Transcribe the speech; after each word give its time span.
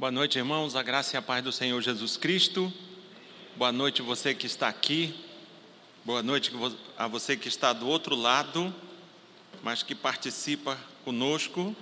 Boa 0.00 0.10
noite, 0.10 0.38
irmãos. 0.38 0.76
A 0.76 0.82
graça 0.82 1.14
e 1.14 1.18
a 1.18 1.20
paz 1.20 1.44
do 1.44 1.52
Senhor 1.52 1.78
Jesus 1.82 2.16
Cristo. 2.16 2.72
Boa 3.54 3.70
noite, 3.70 4.00
você 4.00 4.34
que 4.34 4.46
está 4.46 4.66
aqui. 4.66 5.14
Boa 6.06 6.22
noite 6.22 6.50
a 6.96 7.06
você 7.06 7.36
que 7.36 7.48
está 7.48 7.74
do 7.74 7.86
outro 7.86 8.14
lado, 8.14 8.74
mas 9.62 9.82
que 9.82 9.94
participa 9.94 10.78
conosco. 11.04 11.76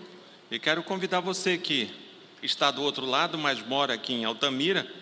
E 0.51 0.59
quero 0.59 0.83
convidar 0.83 1.21
você 1.21 1.57
que 1.57 1.95
está 2.43 2.73
do 2.73 2.83
outro 2.83 3.07
lado, 3.07 3.39
mas 3.39 3.65
mora 3.65 3.95
aqui 3.95 4.15
em 4.15 4.25
Altamira, 4.25 4.93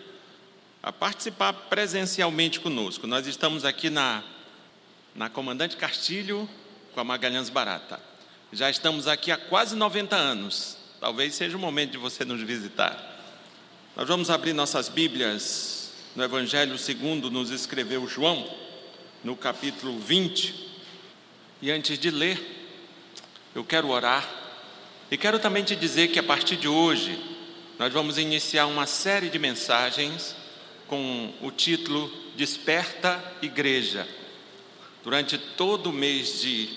a 0.83 0.93
participar 0.93 1.53
presencialmente 1.53 2.59
conosco. 2.59 3.07
Nós 3.07 3.25
estamos 3.25 3.65
aqui 3.65 3.89
na, 3.89 4.23
na 5.15 5.27
Comandante 5.27 5.75
Castilho 5.75 6.47
com 6.93 6.99
a 6.99 7.03
Magalhães 7.03 7.49
Barata. 7.49 7.99
Já 8.53 8.69
estamos 8.69 9.07
aqui 9.07 9.31
há 9.31 9.37
quase 9.37 9.75
90 9.75 10.15
anos. 10.15 10.86
Talvez 10.99 11.35
seja 11.35 11.55
o 11.55 11.59
momento 11.59 11.91
de 11.91 11.97
você 11.97 12.25
nos 12.25 12.41
visitar. 12.41 13.15
Nós 13.95 14.07
vamos 14.07 14.31
abrir 14.31 14.53
nossas 14.53 14.89
Bíblias 14.89 15.91
no 16.15 16.23
Evangelho 16.23 16.75
segundo 16.79 17.29
nos 17.29 17.51
escreveu 17.51 18.07
João, 18.07 18.51
no 19.23 19.35
capítulo 19.35 19.99
20. 19.99 20.71
E 21.61 21.69
antes 21.69 21.99
de 21.99 22.09
ler, 22.09 22.39
eu 23.53 23.63
quero 23.63 23.89
orar 23.89 24.27
e 25.11 25.17
quero 25.17 25.37
também 25.37 25.63
te 25.63 25.75
dizer 25.75 26.07
que 26.07 26.17
a 26.17 26.23
partir 26.23 26.55
de 26.55 26.67
hoje 26.67 27.15
nós 27.77 27.93
vamos 27.93 28.17
iniciar 28.17 28.65
uma 28.65 28.87
série 28.87 29.29
de 29.29 29.37
mensagens 29.37 30.35
com 30.87 31.31
o 31.43 31.51
título 31.51 32.11
Desperta 32.35 33.23
Igreja. 33.39 34.07
Durante 35.03 35.37
todo 35.37 35.91
o 35.91 35.93
mês 35.93 36.41
de 36.41 36.69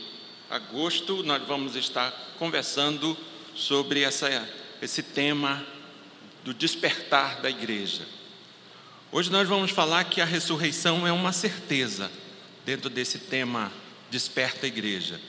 agosto, 0.51 1.23
nós 1.23 1.43
vamos 1.47 1.75
estar 1.75 2.11
conversando 2.39 3.17
sobre 3.61 4.01
essa, 4.01 4.49
esse 4.81 5.03
tema 5.03 5.65
do 6.43 6.55
despertar 6.55 7.43
da 7.43 7.51
igreja. 7.51 8.03
Hoje 9.13 9.31
nós 9.31 9.47
vamos 9.47 9.71
falar 9.71 10.05
que 10.05 10.21
a 10.21 10.25
ressurreição 10.25 11.07
é 11.07 11.13
uma 11.13 11.31
certeza 11.31 12.11
dentro 12.65 12.89
desse 12.89 13.19
tema 13.19 13.71
Desperta 14.11 14.65
a 14.65 14.69
Igreja. 14.69 15.21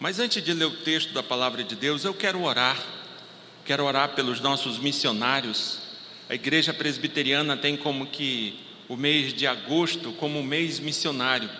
Mas 0.00 0.18
antes 0.18 0.42
de 0.42 0.52
ler 0.52 0.64
o 0.64 0.76
texto 0.78 1.12
da 1.12 1.22
palavra 1.22 1.62
de 1.62 1.76
Deus, 1.76 2.04
eu 2.04 2.14
quero 2.14 2.42
orar. 2.42 2.82
Quero 3.66 3.84
orar 3.84 4.14
pelos 4.14 4.40
nossos 4.40 4.78
missionários. 4.78 5.78
A 6.28 6.34
igreja 6.34 6.72
presbiteriana 6.72 7.56
tem 7.56 7.76
como 7.76 8.06
que 8.06 8.60
o 8.88 8.96
mês 8.96 9.32
de 9.32 9.46
agosto 9.46 10.12
como 10.12 10.42
mês 10.42 10.80
missionário. 10.80 11.50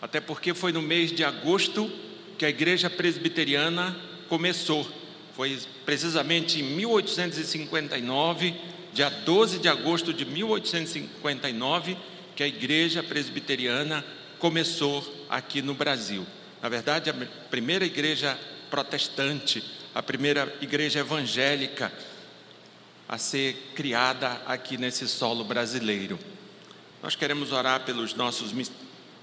Até 0.00 0.20
porque 0.20 0.54
foi 0.54 0.72
no 0.72 0.80
mês 0.80 1.12
de 1.12 1.24
agosto 1.24 1.90
que 2.38 2.46
a 2.46 2.48
igreja 2.48 2.88
presbiteriana 2.88 3.94
começou. 4.28 4.97
Foi 5.38 5.56
precisamente 5.86 6.58
em 6.58 6.64
1859, 6.64 8.56
dia 8.92 9.08
12 9.08 9.60
de 9.60 9.68
agosto 9.68 10.12
de 10.12 10.24
1859, 10.24 11.96
que 12.34 12.42
a 12.42 12.46
igreja 12.48 13.04
presbiteriana 13.04 14.04
começou 14.40 15.00
aqui 15.30 15.62
no 15.62 15.74
Brasil. 15.74 16.26
Na 16.60 16.68
verdade, 16.68 17.08
a 17.08 17.14
primeira 17.48 17.84
igreja 17.84 18.36
protestante, 18.68 19.62
a 19.94 20.02
primeira 20.02 20.52
igreja 20.60 20.98
evangélica 20.98 21.92
a 23.08 23.16
ser 23.16 23.70
criada 23.76 24.42
aqui 24.44 24.76
nesse 24.76 25.06
solo 25.06 25.44
brasileiro. 25.44 26.18
Nós 27.00 27.14
queremos 27.14 27.52
orar 27.52 27.84
pelos 27.84 28.12
nossos 28.12 28.52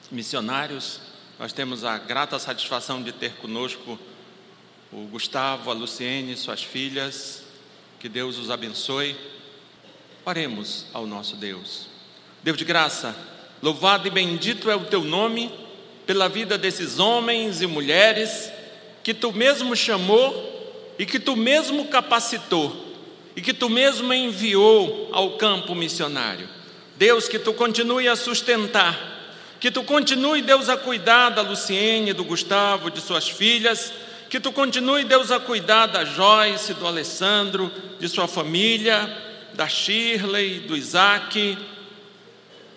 missionários, 0.09 1.01
nós 1.37 1.51
temos 1.51 1.83
a 1.83 1.97
grata 1.97 2.39
satisfação 2.39 3.03
de 3.03 3.11
ter 3.11 3.33
conosco 3.33 3.99
o 4.95 5.07
Gustavo, 5.07 5.69
a 5.69 5.73
Luciene, 5.73 6.37
suas 6.37 6.63
filhas. 6.63 7.43
Que 7.99 8.07
Deus 8.07 8.37
os 8.37 8.49
abençoe. 8.49 9.13
Oremos 10.23 10.85
ao 10.93 11.05
nosso 11.05 11.35
Deus. 11.35 11.87
Deus 12.41 12.55
de 12.57 12.63
graça, 12.63 13.13
louvado 13.61 14.07
e 14.07 14.11
bendito 14.11 14.71
é 14.71 14.75
o 14.75 14.85
teu 14.85 15.03
nome 15.03 15.51
pela 16.05 16.29
vida 16.29 16.57
desses 16.57 16.97
homens 16.97 17.61
e 17.61 17.67
mulheres 17.67 18.49
que 19.03 19.13
tu 19.13 19.33
mesmo 19.33 19.75
chamou 19.75 20.93
e 20.97 21.05
que 21.05 21.19
tu 21.19 21.35
mesmo 21.35 21.85
capacitou 21.85 22.95
e 23.35 23.41
que 23.41 23.53
tu 23.53 23.69
mesmo 23.69 24.13
enviou 24.13 25.09
ao 25.11 25.31
campo 25.31 25.75
missionário. 25.75 26.47
Deus, 26.95 27.27
que 27.27 27.37
tu 27.37 27.53
continue 27.53 28.07
a 28.07 28.15
sustentar 28.15 29.15
que 29.59 29.71
tu 29.71 29.83
continue, 29.83 30.43
Deus, 30.43 30.69
a 30.69 30.77
cuidar 30.77 31.29
da 31.29 31.41
Luciene, 31.41 32.13
do 32.13 32.23
Gustavo, 32.23 32.91
de 32.91 33.01
suas 33.01 33.27
filhas. 33.27 33.91
Que 34.35 34.39
tu 34.41 34.51
continue, 34.51 35.05
Deus, 35.05 35.31
a 35.31 35.39
cuidar 35.39 35.85
da 35.85 36.03
Joyce, 36.03 36.73
do 36.73 36.85
Alessandro, 36.85 37.71
de 37.97 38.09
sua 38.09 38.27
família, 38.27 39.09
da 39.53 39.65
Shirley, 39.65 40.59
do 40.59 40.75
Isaac. 40.75 41.57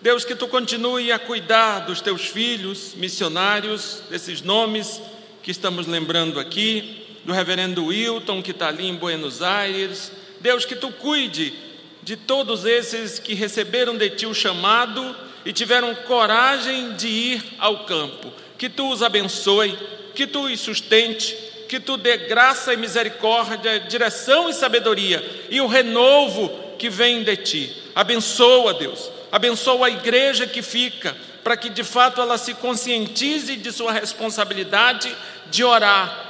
Deus, 0.01 0.23
que 0.23 0.35
tu 0.35 0.47
continue 0.47 1.11
a 1.11 1.19
cuidar 1.19 1.79
dos 1.79 1.99
teus 1.99 2.21
filhos 2.21 2.93
missionários, 2.95 4.01
desses 4.09 4.41
nomes 4.41 5.01
que 5.43 5.51
estamos 5.51 5.85
lembrando 5.85 6.39
aqui, 6.39 7.05
do 7.25 7.33
reverendo 7.33 7.87
Wilton, 7.87 8.41
que 8.41 8.51
está 8.51 8.69
ali 8.69 8.87
em 8.87 8.95
Buenos 8.95 9.41
Aires. 9.41 10.13
Deus, 10.39 10.63
que 10.63 10.77
tu 10.77 10.89
cuide 10.93 11.53
de 12.01 12.15
todos 12.15 12.63
esses 12.63 13.19
que 13.19 13.33
receberam 13.33 13.97
de 13.97 14.09
ti 14.11 14.25
o 14.25 14.33
chamado 14.33 15.13
e 15.45 15.51
tiveram 15.51 15.93
coragem 15.93 16.95
de 16.95 17.09
ir 17.09 17.43
ao 17.59 17.83
campo. 17.83 18.31
Que 18.57 18.69
tu 18.69 18.89
os 18.89 19.03
abençoe, 19.03 19.77
que 20.15 20.25
tu 20.25 20.45
os 20.45 20.57
sustente, 20.61 21.48
que 21.69 21.79
tu 21.79 21.97
dê 21.97 22.17
graça 22.17 22.73
e 22.73 22.77
misericórdia, 22.77 23.79
direção 23.81 24.49
e 24.49 24.53
sabedoria 24.53 25.23
e 25.51 25.61
o 25.61 25.67
renovo 25.67 26.49
que 26.79 26.89
vem 26.89 27.23
de 27.23 27.37
ti. 27.37 27.83
Abençoa, 27.93 28.73
Deus, 28.73 29.11
abençoa 29.31 29.85
a 29.85 29.89
igreja 29.91 30.47
que 30.47 30.63
fica, 30.63 31.15
para 31.43 31.55
que 31.55 31.69
de 31.69 31.83
fato 31.83 32.19
ela 32.19 32.39
se 32.39 32.55
conscientize 32.55 33.55
de 33.55 33.71
sua 33.71 33.91
responsabilidade 33.91 35.15
de 35.51 35.63
orar. 35.63 36.25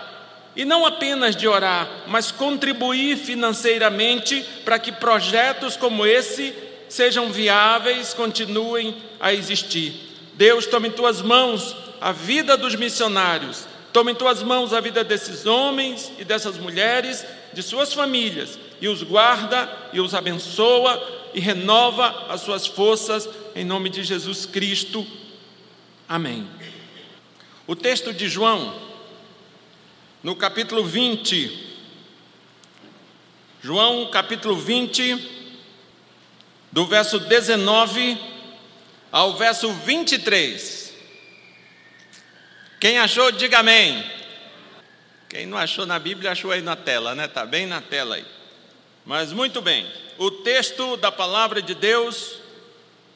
E 0.58 0.66
não 0.66 0.86
apenas 0.86 1.38
de 1.38 1.48
orar, 1.48 1.88
mas 2.08 2.32
contribuir 2.32 3.16
financeiramente 3.16 4.46
para 4.66 4.78
que 4.78 4.92
projetos 4.92 5.78
como 5.78 6.06
esse 6.06 6.54
sejam 6.90 7.32
viáveis, 7.32 8.14
continuem 8.14 8.94
a 9.22 9.34
existir. 9.34 9.94
Deus, 10.34 10.66
tome 10.66 10.90
em 10.90 10.92
tuas 10.92 11.22
mãos 11.22 11.78
a 12.02 12.12
vida 12.12 12.58
dos 12.58 12.76
missionários, 12.76 13.66
tome 13.92 14.12
em 14.12 14.16
tuas 14.16 14.44
mãos 14.44 14.74
a 14.74 14.80
vida 14.80 15.04
desses 15.04 15.46
homens 15.46 16.12
e 16.20 16.24
dessas 16.24 16.58
mulheres, 16.58 17.26
de 17.54 17.64
suas 17.64 17.94
famílias, 17.94 18.60
e 18.82 18.88
os 18.88 19.04
guarda 19.04 19.70
e 19.92 20.00
os 20.00 20.14
abençoa 20.14 21.02
e 21.34 21.40
renova 21.40 22.28
as 22.30 22.42
suas 22.42 22.66
forças, 22.66 23.28
em 23.56 23.66
nome 23.66 23.90
de 23.90 24.04
Jesus 24.04 24.46
Cristo. 24.46 25.06
Amém. 26.08 26.48
O 27.68 27.76
texto 27.76 28.14
de 28.14 28.28
João, 28.28 28.74
no 30.24 30.36
capítulo 30.36 30.84
20, 30.84 31.68
João, 33.62 34.10
capítulo 34.10 34.56
20, 34.56 35.38
do 36.72 36.86
verso 36.86 37.20
19 37.20 38.18
ao 39.12 39.36
verso 39.36 39.72
23. 39.72 40.79
Quem 42.80 42.98
achou, 42.98 43.30
diga 43.30 43.60
amém. 43.60 44.02
Quem 45.28 45.46
não 45.46 45.58
achou 45.58 45.86
na 45.86 46.00
Bíblia, 46.00 46.32
achou 46.32 46.50
aí 46.50 46.62
na 46.62 46.78
tela, 46.78 47.14
né? 47.14 47.26
Está 47.26 47.46
bem 47.46 47.66
na 47.66 47.82
tela 47.82 48.16
aí. 48.16 48.26
Mas 49.06 49.34
muito 49.34 49.62
bem, 49.62 49.86
o 50.18 50.32
texto 50.32 50.96
da 50.96 51.12
palavra 51.12 51.62
de 51.62 51.76
Deus 51.76 52.40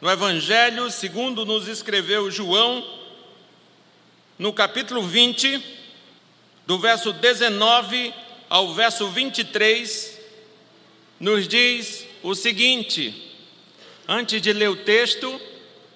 no 0.01 0.11
Evangelho, 0.11 0.91
segundo 0.91 1.45
nos 1.45 1.69
escreveu 1.69 2.29
João, 2.29 2.85
no 4.37 4.51
capítulo 4.51 5.01
20, 5.01 5.63
do 6.67 6.77
verso 6.77 7.13
19 7.13 8.13
ao 8.49 8.73
verso 8.73 9.07
23, 9.07 10.19
nos 11.21 11.47
diz 11.47 12.05
o 12.21 12.35
seguinte: 12.35 13.33
Antes 14.05 14.41
de 14.41 14.51
ler 14.51 14.69
o 14.69 14.75
texto, 14.75 15.39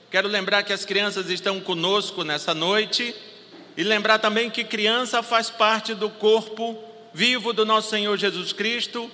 quero 0.10 0.30
lembrar 0.30 0.64
que 0.64 0.72
as 0.72 0.86
crianças 0.86 1.30
estão 1.30 1.60
conosco 1.60 2.24
nessa 2.24 2.54
noite 2.54 3.14
e 3.78 3.84
lembrar 3.84 4.18
também 4.18 4.50
que 4.50 4.64
criança 4.64 5.22
faz 5.22 5.52
parte 5.52 5.94
do 5.94 6.10
corpo 6.10 6.84
vivo 7.14 7.54
do 7.54 7.64
nosso 7.64 7.92
Senhor 7.92 8.18
Jesus 8.18 8.52
Cristo. 8.52 9.10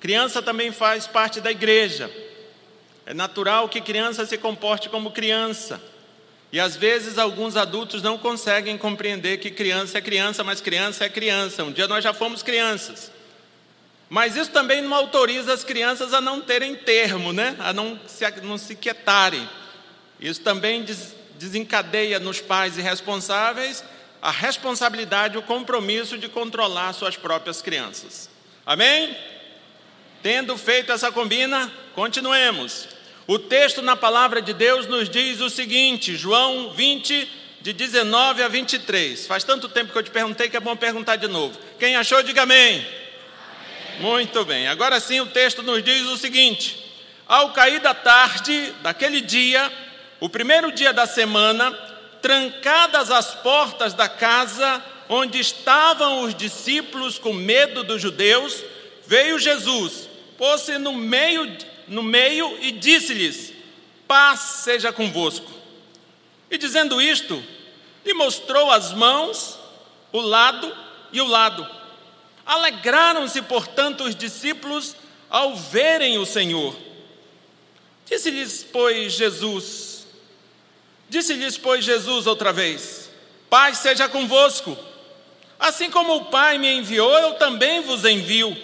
Criança 0.00 0.42
também 0.42 0.72
faz 0.72 1.06
parte 1.06 1.40
da 1.40 1.52
igreja. 1.52 2.10
É 3.06 3.14
natural 3.14 3.68
que 3.68 3.80
criança 3.80 4.26
se 4.26 4.36
comporte 4.36 4.88
como 4.88 5.12
criança. 5.12 5.80
E 6.50 6.58
às 6.58 6.74
vezes 6.74 7.16
alguns 7.16 7.56
adultos 7.56 8.02
não 8.02 8.18
conseguem 8.18 8.76
compreender 8.76 9.38
que 9.38 9.52
criança 9.52 9.98
é 9.98 10.00
criança, 10.00 10.42
mas 10.42 10.60
criança 10.60 11.04
é 11.04 11.08
criança. 11.08 11.62
Um 11.62 11.70
dia 11.70 11.86
nós 11.86 12.02
já 12.02 12.12
fomos 12.12 12.42
crianças. 12.42 13.12
Mas 14.10 14.34
isso 14.36 14.50
também 14.50 14.82
não 14.82 14.94
autoriza 14.94 15.52
as 15.52 15.62
crianças 15.62 16.12
a 16.12 16.20
não 16.20 16.40
terem 16.40 16.74
termo, 16.74 17.32
né? 17.32 17.54
a 17.60 17.72
não 17.72 17.98
se, 18.08 18.28
não 18.42 18.58
se 18.58 18.74
quietarem. 18.74 19.48
Isso 20.20 20.40
também 20.40 20.82
des, 20.82 21.14
desencadeia 21.38 22.18
nos 22.18 22.40
pais 22.40 22.76
irresponsáveis 22.76 23.82
a 24.22 24.30
responsabilidade, 24.30 25.36
o 25.36 25.42
compromisso 25.42 26.16
de 26.16 26.28
controlar 26.28 26.92
suas 26.92 27.16
próprias 27.16 27.60
crianças. 27.60 28.30
Amém? 28.64 29.16
Tendo 30.22 30.56
feito 30.56 30.92
essa 30.92 31.10
combina, 31.10 31.70
continuemos. 31.92 32.86
O 33.26 33.36
texto 33.36 33.82
na 33.82 33.96
palavra 33.96 34.40
de 34.40 34.54
Deus 34.54 34.86
nos 34.86 35.10
diz 35.10 35.40
o 35.40 35.50
seguinte, 35.50 36.16
João 36.16 36.72
20, 36.72 37.28
de 37.60 37.72
19 37.72 38.44
a 38.44 38.48
23. 38.48 39.26
Faz 39.26 39.42
tanto 39.42 39.68
tempo 39.68 39.92
que 39.92 39.98
eu 39.98 40.02
te 40.04 40.10
perguntei 40.10 40.48
que 40.48 40.56
é 40.56 40.60
bom 40.60 40.76
perguntar 40.76 41.16
de 41.16 41.26
novo. 41.26 41.58
Quem 41.80 41.96
achou, 41.96 42.22
diga 42.22 42.42
amém. 42.42 42.76
amém. 42.76 44.00
Muito 44.00 44.44
bem, 44.44 44.68
agora 44.68 45.00
sim 45.00 45.20
o 45.20 45.26
texto 45.26 45.64
nos 45.64 45.82
diz 45.82 46.06
o 46.06 46.16
seguinte: 46.16 46.78
Ao 47.26 47.50
cair 47.50 47.80
da 47.80 47.92
tarde 47.92 48.72
daquele 48.82 49.20
dia, 49.20 49.70
o 50.20 50.28
primeiro 50.28 50.70
dia 50.70 50.92
da 50.92 51.06
semana, 51.06 51.76
trancadas 52.22 53.10
as 53.10 53.34
portas 53.34 53.92
da 53.92 54.08
casa 54.08 54.82
onde 55.08 55.40
estavam 55.40 56.22
os 56.22 56.34
discípulos 56.34 57.18
com 57.18 57.32
medo 57.34 57.82
dos 57.82 58.00
judeus, 58.00 58.64
veio 59.06 59.38
Jesus, 59.38 60.08
pôs-se 60.38 60.78
no 60.78 60.94
meio, 60.94 61.58
no 61.88 62.02
meio 62.02 62.56
e 62.62 62.70
disse-lhes: 62.70 63.52
Paz 64.06 64.40
seja 64.40 64.92
convosco. 64.92 65.50
E 66.50 66.56
dizendo 66.56 67.02
isto, 67.02 67.42
lhe 68.04 68.14
mostrou 68.14 68.70
as 68.70 68.92
mãos, 68.92 69.58
o 70.12 70.20
lado 70.20 70.74
e 71.12 71.20
o 71.20 71.26
lado. 71.26 71.66
Alegraram-se, 72.44 73.42
portanto, 73.42 74.04
os 74.04 74.14
discípulos 74.14 74.96
ao 75.30 75.56
verem 75.56 76.18
o 76.18 76.26
Senhor. 76.26 76.76
Disse-lhes, 78.04 78.66
pois, 78.70 79.14
Jesus, 79.14 79.91
disse-lhes, 81.12 81.58
pois, 81.58 81.84
Jesus 81.84 82.26
outra 82.26 82.52
vez: 82.52 83.10
Paz 83.50 83.78
seja 83.78 84.08
convosco. 84.08 84.76
Assim 85.60 85.90
como 85.90 86.16
o 86.16 86.24
Pai 86.24 86.56
me 86.56 86.72
enviou, 86.72 87.16
eu 87.18 87.34
também 87.34 87.82
vos 87.82 88.04
envio. 88.04 88.56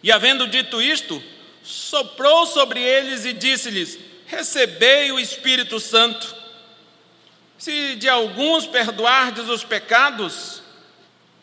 E 0.00 0.12
havendo 0.12 0.46
dito 0.46 0.80
isto, 0.80 1.20
soprou 1.62 2.46
sobre 2.46 2.80
eles 2.80 3.24
e 3.24 3.32
disse-lhes: 3.32 3.98
Recebei 4.26 5.10
o 5.10 5.18
Espírito 5.18 5.80
Santo. 5.80 6.34
Se 7.58 7.96
de 7.96 8.08
alguns 8.08 8.66
perdoardes 8.66 9.48
os 9.48 9.64
pecados, 9.64 10.62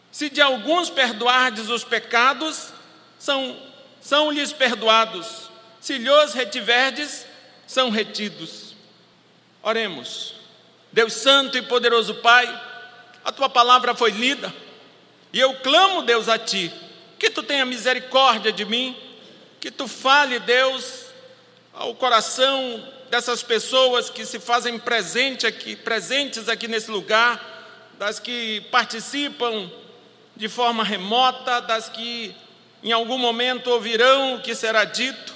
se 0.10 0.30
de 0.30 0.42
alguns 0.42 0.90
perdoardes 0.90 1.70
os 1.70 1.84
pecados, 1.84 2.70
são, 3.20 3.60
são 4.00 4.32
lhes 4.32 4.54
perdoados. 4.54 5.50
Se 5.82 5.98
lhos 5.98 6.34
retiverdes, 6.34 7.26
são 7.68 7.90
retidos. 7.90 8.73
Oremos. 9.64 10.34
Deus 10.92 11.14
Santo 11.14 11.58
e 11.58 11.62
poderoso 11.62 12.16
Pai, 12.16 12.46
a 13.24 13.32
tua 13.32 13.48
palavra 13.48 13.96
foi 13.96 14.12
lida, 14.12 14.54
e 15.32 15.40
eu 15.40 15.56
clamo, 15.56 16.04
Deus, 16.04 16.28
a 16.28 16.38
ti, 16.38 16.72
que 17.18 17.30
tu 17.30 17.42
tenha 17.42 17.66
misericórdia 17.66 18.52
de 18.52 18.66
mim, 18.66 18.96
que 19.62 19.72
tu 19.72 19.88
fale, 19.88 20.38
Deus, 20.40 21.06
ao 21.74 21.96
coração 21.96 22.88
dessas 23.10 23.42
pessoas 23.42 24.10
que 24.10 24.26
se 24.26 24.38
fazem 24.38 24.78
presente 24.78 25.48
aqui, 25.48 25.76
presentes 25.76 26.50
aqui 26.50 26.68
nesse 26.68 26.92
lugar, 26.92 27.42
das 27.98 28.20
que 28.20 28.62
participam 28.70 29.72
de 30.36 30.50
forma 30.50 30.84
remota, 30.84 31.62
das 31.62 31.88
que 31.88 32.36
em 32.84 32.92
algum 32.92 33.18
momento 33.18 33.72
ouvirão 33.72 34.36
o 34.36 34.42
que 34.42 34.54
será 34.54 34.84
dito, 34.84 35.33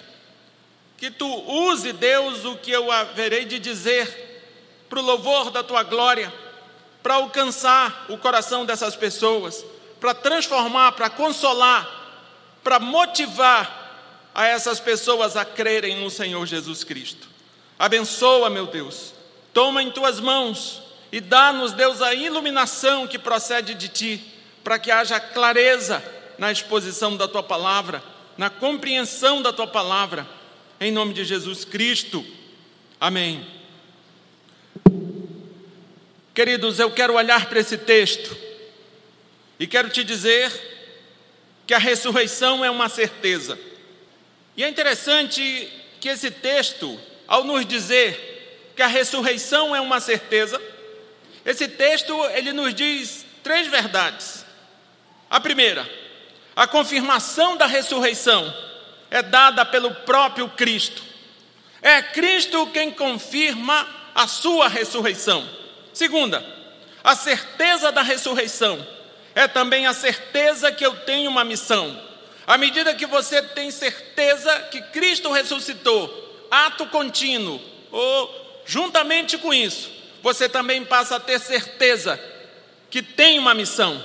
que 0.98 1.12
tu 1.12 1.28
use, 1.28 1.94
Deus, 1.94 2.44
o 2.44 2.58
que 2.58 2.72
eu 2.72 2.92
haverei 2.92 3.46
de 3.46 3.60
dizer, 3.60 4.26
para 4.90 5.00
o 5.00 5.04
louvor 5.04 5.52
da 5.52 5.64
tua 5.64 5.84
glória 5.84 6.34
para 7.08 7.16
alcançar 7.16 8.06
o 8.10 8.18
coração 8.18 8.66
dessas 8.66 8.94
pessoas, 8.94 9.66
para 9.98 10.14
transformar, 10.14 10.92
para 10.92 11.10
consolar, 11.10 11.90
para 12.62 12.80
motivar 12.80 14.30
a 14.36 14.46
essas 14.46 14.78
pessoas 14.82 15.38
a 15.38 15.46
crerem 15.46 16.04
no 16.04 16.10
Senhor 16.10 16.46
Jesus 16.46 16.84
Cristo. 16.84 17.30
Abençoa, 17.80 18.50
meu 18.50 18.68
Deus, 18.68 19.14
toma 19.54 19.82
em 19.82 19.90
tuas 19.90 20.20
mãos 20.20 20.82
e 21.10 21.22
dá-nos, 21.22 21.72
Deus, 21.72 22.02
a 22.02 22.14
iluminação 22.14 23.08
que 23.08 23.18
procede 23.18 23.74
de 23.74 23.88
ti, 23.88 24.34
para 24.62 24.78
que 24.78 24.92
haja 24.92 25.18
clareza 25.18 26.04
na 26.38 26.52
exposição 26.52 27.16
da 27.16 27.26
tua 27.26 27.42
palavra, 27.42 28.04
na 28.38 28.50
compreensão 28.50 29.42
da 29.42 29.54
tua 29.54 29.66
palavra, 29.66 30.28
em 30.80 30.92
nome 30.92 31.14
de 31.14 31.24
Jesus 31.24 31.66
Cristo. 31.66 32.26
Amém. 33.00 33.46
Queridos, 36.34 36.80
eu 36.80 36.92
quero 36.92 37.16
olhar 37.16 37.48
para 37.48 37.60
esse 37.60 37.78
texto 37.78 38.38
e 39.60 39.66
quero 39.66 39.90
te 39.90 40.04
dizer 40.04 40.52
que 41.66 41.74
a 41.74 41.80
ressurreição 41.80 42.64
é 42.64 42.70
uma 42.70 42.88
certeza. 42.90 43.58
E 44.56 44.64
é 44.64 44.70
interessante 44.70 45.72
que 46.00 46.10
esse 46.10 46.30
texto, 46.30 47.00
ao 47.28 47.44
nos 47.44 47.66
dizer 47.66 48.72
que 48.76 48.82
a 48.84 48.88
ressurreição 48.88 49.76
é 49.76 49.82
uma 49.82 50.00
certeza, 50.00 50.62
esse 51.44 51.68
texto 51.68 52.14
ele 52.36 52.54
nos 52.54 52.74
diz 52.74 53.26
três 53.42 53.68
verdades. 53.68 54.46
A 55.30 55.40
primeira, 55.40 55.90
a 56.56 56.68
confirmação 56.68 57.58
da 57.58 57.66
ressurreição 57.66 58.54
é 59.10 59.22
dada 59.22 59.66
pelo 59.66 59.94
próprio 59.94 60.50
Cristo. 60.50 61.02
É 61.82 62.02
Cristo 62.02 62.68
quem 62.68 62.92
confirma 62.92 63.88
a 64.14 64.28
sua 64.28 64.68
ressurreição. 64.68 65.48
Segunda, 65.94 66.46
a 67.04 67.16
certeza 67.16 67.92
da 67.92 68.02
ressurreição 68.02 68.86
é 69.34 69.48
também 69.48 69.86
a 69.86 69.94
certeza 69.94 70.72
que 70.72 70.86
eu 70.86 70.96
tenho 71.02 71.30
uma 71.30 71.44
missão. 71.44 72.02
À 72.46 72.58
medida 72.58 72.96
que 72.96 73.06
você 73.06 73.42
tem 73.42 73.70
certeza 73.70 74.60
que 74.72 74.82
Cristo 74.82 75.32
ressuscitou, 75.32 76.48
ato 76.50 76.86
contínuo, 76.88 77.62
ou 77.92 78.64
juntamente 78.66 79.38
com 79.38 79.54
isso, 79.54 79.92
você 80.24 80.50
também 80.50 80.84
passa 80.84 81.18
a 81.18 81.20
ter 81.20 81.40
certeza 81.40 82.20
que 82.90 83.02
tem 83.02 83.38
uma 83.38 83.54
missão. 83.54 84.04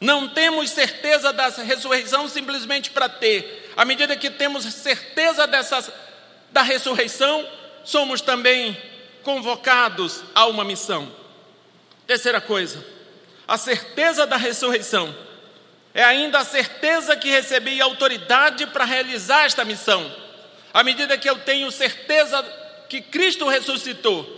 Não 0.00 0.28
temos 0.28 0.70
certeza 0.70 1.32
da 1.32 1.48
ressurreição 1.48 2.28
simplesmente 2.28 2.90
para 2.90 3.08
ter. 3.08 3.63
À 3.76 3.84
medida 3.84 4.16
que 4.16 4.30
temos 4.30 4.64
certeza 4.64 5.46
dessa, 5.46 5.92
da 6.50 6.62
ressurreição, 6.62 7.46
somos 7.82 8.20
também 8.20 8.76
convocados 9.22 10.22
a 10.34 10.46
uma 10.46 10.64
missão. 10.64 11.10
Terceira 12.06 12.40
coisa, 12.40 12.84
a 13.48 13.58
certeza 13.58 14.26
da 14.26 14.36
ressurreição 14.36 15.14
é 15.92 16.02
ainda 16.02 16.40
a 16.40 16.44
certeza 16.44 17.16
que 17.16 17.30
recebi 17.30 17.80
autoridade 17.80 18.66
para 18.66 18.84
realizar 18.84 19.44
esta 19.44 19.64
missão. 19.64 20.14
À 20.72 20.82
medida 20.82 21.16
que 21.16 21.28
eu 21.28 21.38
tenho 21.38 21.70
certeza 21.70 22.42
que 22.88 23.00
Cristo 23.00 23.48
ressuscitou, 23.48 24.28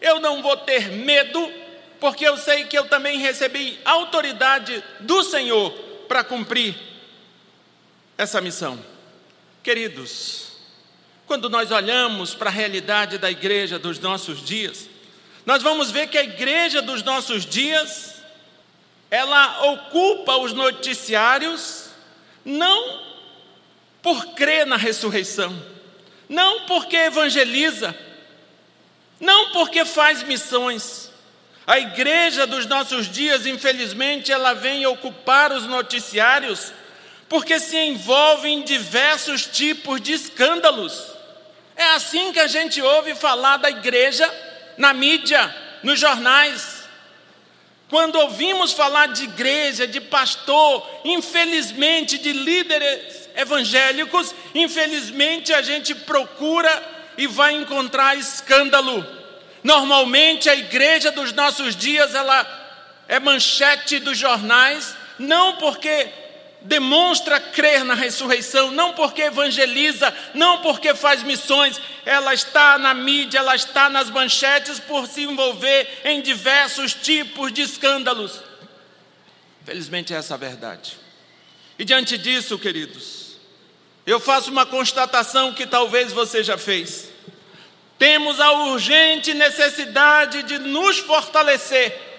eu 0.00 0.20
não 0.20 0.42
vou 0.42 0.56
ter 0.56 0.90
medo, 0.90 1.52
porque 2.00 2.26
eu 2.26 2.36
sei 2.36 2.64
que 2.64 2.76
eu 2.76 2.86
também 2.86 3.18
recebi 3.18 3.78
autoridade 3.84 4.82
do 5.00 5.22
Senhor 5.22 5.70
para 6.06 6.22
cumprir 6.22 6.74
essa 8.16 8.40
missão. 8.40 8.78
Queridos, 9.62 10.52
quando 11.26 11.48
nós 11.48 11.70
olhamos 11.70 12.34
para 12.34 12.50
a 12.50 12.52
realidade 12.52 13.18
da 13.18 13.30
igreja 13.30 13.78
dos 13.78 13.98
nossos 13.98 14.44
dias, 14.44 14.88
nós 15.44 15.62
vamos 15.62 15.90
ver 15.90 16.08
que 16.08 16.18
a 16.18 16.22
igreja 16.22 16.80
dos 16.80 17.02
nossos 17.02 17.44
dias, 17.44 18.14
ela 19.10 19.64
ocupa 19.64 20.36
os 20.36 20.52
noticiários 20.52 21.86
não 22.44 23.02
por 24.02 24.34
crer 24.34 24.66
na 24.66 24.76
ressurreição, 24.76 25.54
não 26.28 26.66
porque 26.66 26.96
evangeliza, 26.96 27.96
não 29.18 29.50
porque 29.52 29.84
faz 29.84 30.22
missões. 30.22 31.10
A 31.66 31.78
igreja 31.78 32.46
dos 32.46 32.66
nossos 32.66 33.10
dias, 33.10 33.46
infelizmente, 33.46 34.30
ela 34.30 34.52
vem 34.52 34.84
ocupar 34.86 35.50
os 35.52 35.66
noticiários 35.66 36.72
porque 37.28 37.58
se 37.58 37.76
envolve 37.76 38.48
em 38.48 38.62
diversos 38.62 39.46
tipos 39.46 40.00
de 40.00 40.12
escândalos. 40.12 41.14
É 41.76 41.84
assim 41.94 42.32
que 42.32 42.40
a 42.40 42.46
gente 42.46 42.80
ouve 42.80 43.14
falar 43.14 43.56
da 43.56 43.70
igreja 43.70 44.30
na 44.76 44.92
mídia, 44.92 45.54
nos 45.82 45.98
jornais. 45.98 46.84
Quando 47.88 48.16
ouvimos 48.16 48.72
falar 48.72 49.08
de 49.08 49.24
igreja, 49.24 49.86
de 49.86 50.00
pastor, 50.00 50.88
infelizmente 51.04 52.18
de 52.18 52.32
líderes 52.32 53.28
evangélicos, 53.36 54.34
infelizmente 54.54 55.52
a 55.52 55.62
gente 55.62 55.94
procura 55.94 56.82
e 57.16 57.26
vai 57.26 57.52
encontrar 57.52 58.16
escândalo. 58.16 59.04
Normalmente 59.62 60.48
a 60.48 60.54
igreja 60.54 61.10
dos 61.10 61.32
nossos 61.32 61.76
dias 61.76 62.14
ela 62.14 62.62
é 63.08 63.18
manchete 63.18 63.98
dos 63.98 64.16
jornais, 64.16 64.96
não 65.18 65.56
porque 65.56 66.08
demonstra 66.64 67.38
crer 67.38 67.84
na 67.84 67.94
ressurreição, 67.94 68.70
não 68.70 68.94
porque 68.94 69.22
evangeliza, 69.22 70.12
não 70.32 70.62
porque 70.62 70.94
faz 70.94 71.22
missões, 71.22 71.80
ela 72.06 72.32
está 72.32 72.78
na 72.78 72.94
mídia, 72.94 73.38
ela 73.38 73.54
está 73.54 73.90
nas 73.90 74.08
manchetes 74.08 74.80
por 74.80 75.06
se 75.06 75.22
envolver 75.22 76.00
em 76.04 76.22
diversos 76.22 76.94
tipos 76.94 77.52
de 77.52 77.62
escândalos. 77.62 78.40
Felizmente 79.64 80.14
é 80.14 80.16
essa 80.16 80.34
a 80.34 80.38
verdade. 80.38 80.96
E 81.78 81.84
diante 81.84 82.16
disso, 82.16 82.58
queridos, 82.58 83.36
eu 84.06 84.18
faço 84.18 84.50
uma 84.50 84.64
constatação 84.64 85.52
que 85.52 85.66
talvez 85.66 86.12
você 86.12 86.42
já 86.42 86.56
fez. 86.56 87.08
Temos 87.98 88.40
a 88.40 88.52
urgente 88.52 89.34
necessidade 89.34 90.42
de 90.44 90.58
nos 90.58 90.98
fortalecer. 90.98 92.13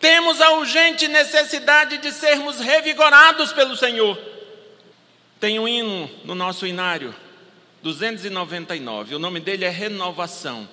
Temos 0.00 0.40
a 0.40 0.52
urgente 0.52 1.06
necessidade 1.06 1.98
de 1.98 2.10
sermos 2.10 2.58
revigorados 2.58 3.52
pelo 3.52 3.76
Senhor. 3.76 4.18
Tem 5.38 5.58
um 5.58 5.68
hino 5.68 6.10
no 6.24 6.34
nosso 6.34 6.66
inário, 6.66 7.14
299. 7.82 9.14
O 9.14 9.18
nome 9.18 9.40
dele 9.40 9.66
é 9.66 9.68
Renovação. 9.68 10.66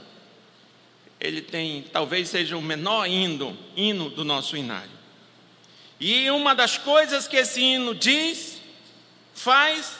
Ele 1.20 1.42
tem, 1.42 1.84
talvez 1.92 2.30
seja 2.30 2.56
o 2.56 2.62
menor 2.62 3.06
hino, 3.06 3.58
hino 3.76 4.10
do 4.10 4.24
nosso 4.24 4.56
inário. 4.56 4.92
E 6.00 6.30
uma 6.32 6.56
das 6.56 6.78
coisas 6.78 7.28
que 7.28 7.36
esse 7.36 7.60
hino 7.60 7.94
diz, 7.94 8.62
faz, 9.34 9.96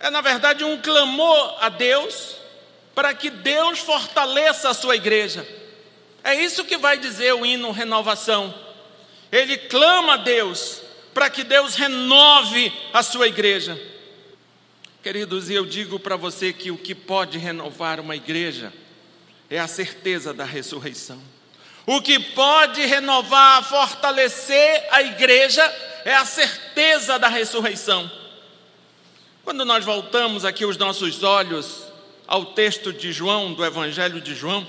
é 0.00 0.08
na 0.08 0.22
verdade 0.22 0.64
um 0.64 0.80
clamor 0.80 1.58
a 1.60 1.68
Deus 1.68 2.36
para 2.94 3.12
que 3.12 3.28
Deus 3.28 3.80
fortaleça 3.80 4.70
a 4.70 4.74
sua 4.74 4.96
igreja. 4.96 5.46
É 6.26 6.34
isso 6.34 6.64
que 6.64 6.76
vai 6.76 6.98
dizer 6.98 7.32
o 7.34 7.46
hino 7.46 7.70
Renovação. 7.70 8.52
Ele 9.30 9.56
clama 9.56 10.14
a 10.14 10.16
Deus 10.16 10.82
para 11.14 11.30
que 11.30 11.44
Deus 11.44 11.76
renove 11.76 12.72
a 12.92 13.00
sua 13.00 13.28
igreja. 13.28 13.80
Queridos, 15.04 15.48
e 15.48 15.54
eu 15.54 15.64
digo 15.64 16.00
para 16.00 16.16
você 16.16 16.52
que 16.52 16.72
o 16.72 16.76
que 16.76 16.96
pode 16.96 17.38
renovar 17.38 18.00
uma 18.00 18.16
igreja 18.16 18.72
é 19.48 19.60
a 19.60 19.68
certeza 19.68 20.34
da 20.34 20.44
ressurreição. 20.44 21.22
O 21.86 22.02
que 22.02 22.18
pode 22.18 22.84
renovar, 22.84 23.62
fortalecer 23.62 24.84
a 24.90 25.02
igreja 25.02 25.62
é 26.04 26.16
a 26.16 26.24
certeza 26.24 27.20
da 27.20 27.28
ressurreição. 27.28 28.10
Quando 29.44 29.64
nós 29.64 29.84
voltamos 29.84 30.44
aqui 30.44 30.64
os 30.64 30.76
nossos 30.76 31.22
olhos 31.22 31.84
ao 32.26 32.46
texto 32.46 32.92
de 32.92 33.12
João, 33.12 33.54
do 33.54 33.64
Evangelho 33.64 34.20
de 34.20 34.34
João, 34.34 34.66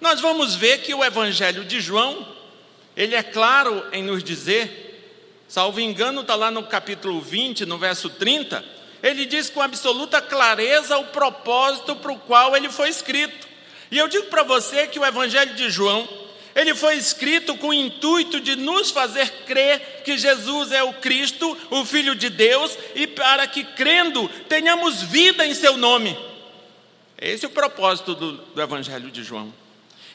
nós 0.00 0.20
vamos 0.20 0.54
ver 0.54 0.78
que 0.78 0.94
o 0.94 1.04
Evangelho 1.04 1.64
de 1.64 1.80
João, 1.80 2.26
ele 2.96 3.14
é 3.14 3.22
claro 3.22 3.84
em 3.92 4.02
nos 4.02 4.24
dizer, 4.24 5.44
salvo 5.46 5.80
engano, 5.80 6.22
está 6.22 6.34
lá 6.34 6.50
no 6.50 6.62
capítulo 6.62 7.20
20, 7.20 7.66
no 7.66 7.76
verso 7.76 8.08
30, 8.08 8.64
ele 9.02 9.26
diz 9.26 9.50
com 9.50 9.60
absoluta 9.60 10.20
clareza 10.20 10.96
o 10.98 11.06
propósito 11.06 11.96
para 11.96 12.12
o 12.12 12.18
qual 12.18 12.56
ele 12.56 12.70
foi 12.70 12.88
escrito. 12.88 13.48
E 13.90 13.98
eu 13.98 14.08
digo 14.08 14.26
para 14.26 14.42
você 14.42 14.86
que 14.86 14.98
o 14.98 15.04
Evangelho 15.04 15.54
de 15.54 15.68
João, 15.68 16.08
ele 16.54 16.74
foi 16.74 16.96
escrito 16.96 17.56
com 17.56 17.68
o 17.68 17.74
intuito 17.74 18.40
de 18.40 18.56
nos 18.56 18.90
fazer 18.90 19.30
crer 19.46 20.02
que 20.04 20.16
Jesus 20.16 20.72
é 20.72 20.82
o 20.82 20.94
Cristo, 20.94 21.56
o 21.70 21.84
Filho 21.84 22.14
de 22.14 22.28
Deus, 22.28 22.76
e 22.94 23.06
para 23.06 23.46
que 23.46 23.64
crendo 23.64 24.28
tenhamos 24.48 25.02
vida 25.02 25.46
em 25.46 25.54
seu 25.54 25.76
nome. 25.76 26.16
Esse 27.18 27.44
é 27.44 27.48
o 27.48 27.52
propósito 27.52 28.14
do, 28.14 28.32
do 28.32 28.62
Evangelho 28.62 29.10
de 29.10 29.22
João. 29.22 29.59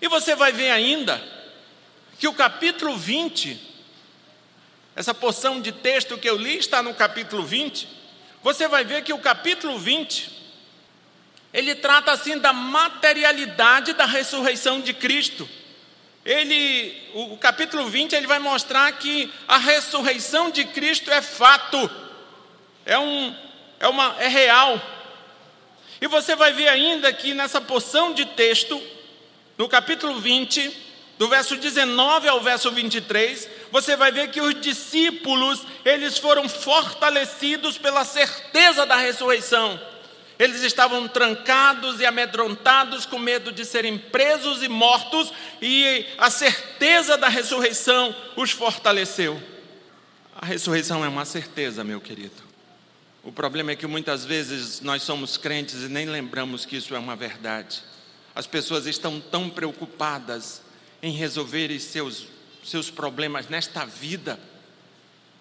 E 0.06 0.08
você 0.08 0.36
vai 0.36 0.52
ver 0.52 0.70
ainda 0.70 1.20
que 2.20 2.28
o 2.28 2.34
capítulo 2.34 2.96
20, 2.96 3.60
essa 4.96 5.16
porção 5.16 5.60
de 5.60 5.72
texto 5.72 6.16
que 6.16 6.30
eu 6.30 6.38
li 6.38 6.60
está 6.60 6.84
no 6.84 6.94
capítulo 6.94 7.44
20. 7.44 7.88
Você 8.44 8.68
vai 8.68 8.86
ver 8.86 9.02
que 9.02 9.12
o 9.12 9.18
capítulo 9.18 9.80
20, 9.80 10.30
ele 11.52 11.74
trata 11.74 12.12
assim 12.12 12.38
da 12.38 12.54
materialidade 12.54 13.94
da 13.94 14.06
ressurreição 14.06 14.80
de 14.80 14.94
Cristo. 14.94 15.50
Ele, 16.24 16.96
o, 17.16 17.36
capítulo 17.38 17.88
20, 17.88 18.14
ele 18.14 18.28
vai 18.28 18.38
mostrar 18.38 18.92
que 18.92 19.34
a 19.48 19.58
ressurreição 19.58 20.52
de 20.52 20.66
Cristo 20.66 21.10
é 21.10 21.20
fato, 21.20 21.90
é, 22.86 23.00
um, 23.00 23.36
é, 23.80 23.88
uma, 23.88 24.16
é 24.20 24.28
real. 24.28 24.80
E 26.00 26.06
você 26.06 26.36
vai 26.36 26.54
ver 26.54 26.68
ainda 26.68 27.12
que 27.12 27.34
nessa 27.34 27.60
porção 27.60 28.14
de 28.14 28.24
texto, 28.24 28.80
no 29.58 29.70
capítulo 29.70 30.20
20, 30.20 30.86
do 31.18 31.30
verso 31.30 31.56
19 31.56 32.28
ao 32.28 32.42
verso 32.42 32.72
23, 32.72 33.48
você 33.72 33.96
vai 33.96 34.12
ver 34.12 34.30
que 34.30 34.42
os 34.42 34.60
discípulos, 34.60 35.66
eles 35.86 36.18
foram 36.18 36.48
fortalecidos 36.50 37.78
pela 37.78 38.04
certeza 38.04 38.86
da 38.86 38.98
ressurreição. 38.98 39.80
Eles 40.38 40.62
estavam 40.64 41.08
trancados 41.08 42.02
e 42.02 42.06
amedrontados 42.06 43.06
com 43.06 43.18
medo 43.18 43.54
de 43.54 43.64
serem 43.64 43.98
presos 43.98 44.62
e 44.62 44.68
mortos, 44.68 45.32
e 45.62 46.06
a 46.18 46.30
certeza 46.30 47.18
da 47.18 47.30
ressurreição 47.30 48.14
os 48.36 48.52
fortaleceu. 48.52 49.42
A 50.36 50.46
ressurreição 50.46 51.06
é 51.06 51.08
uma 51.08 51.24
certeza, 51.24 51.82
meu 51.86 52.02
querido. 52.02 52.44
O 53.24 53.32
problema 53.32 53.72
é 53.72 53.76
que 53.76 53.88
muitas 53.88 54.26
vezes 54.26 54.82
nós 54.82 55.02
somos 55.02 55.38
crentes 55.38 55.84
e 55.84 55.88
nem 55.88 56.06
lembramos 56.06 56.66
que 56.66 56.76
isso 56.76 56.94
é 56.94 57.00
uma 57.00 57.16
verdade. 57.16 57.82
As 58.36 58.46
pessoas 58.46 58.86
estão 58.86 59.22
tão 59.22 59.50
preocupadas 59.50 60.62
em 61.02 61.12
resolver 61.14 61.80
seus, 61.80 62.28
seus 62.64 62.92
problemas 62.92 63.48
nesta 63.48 63.86
vida, 63.86 64.38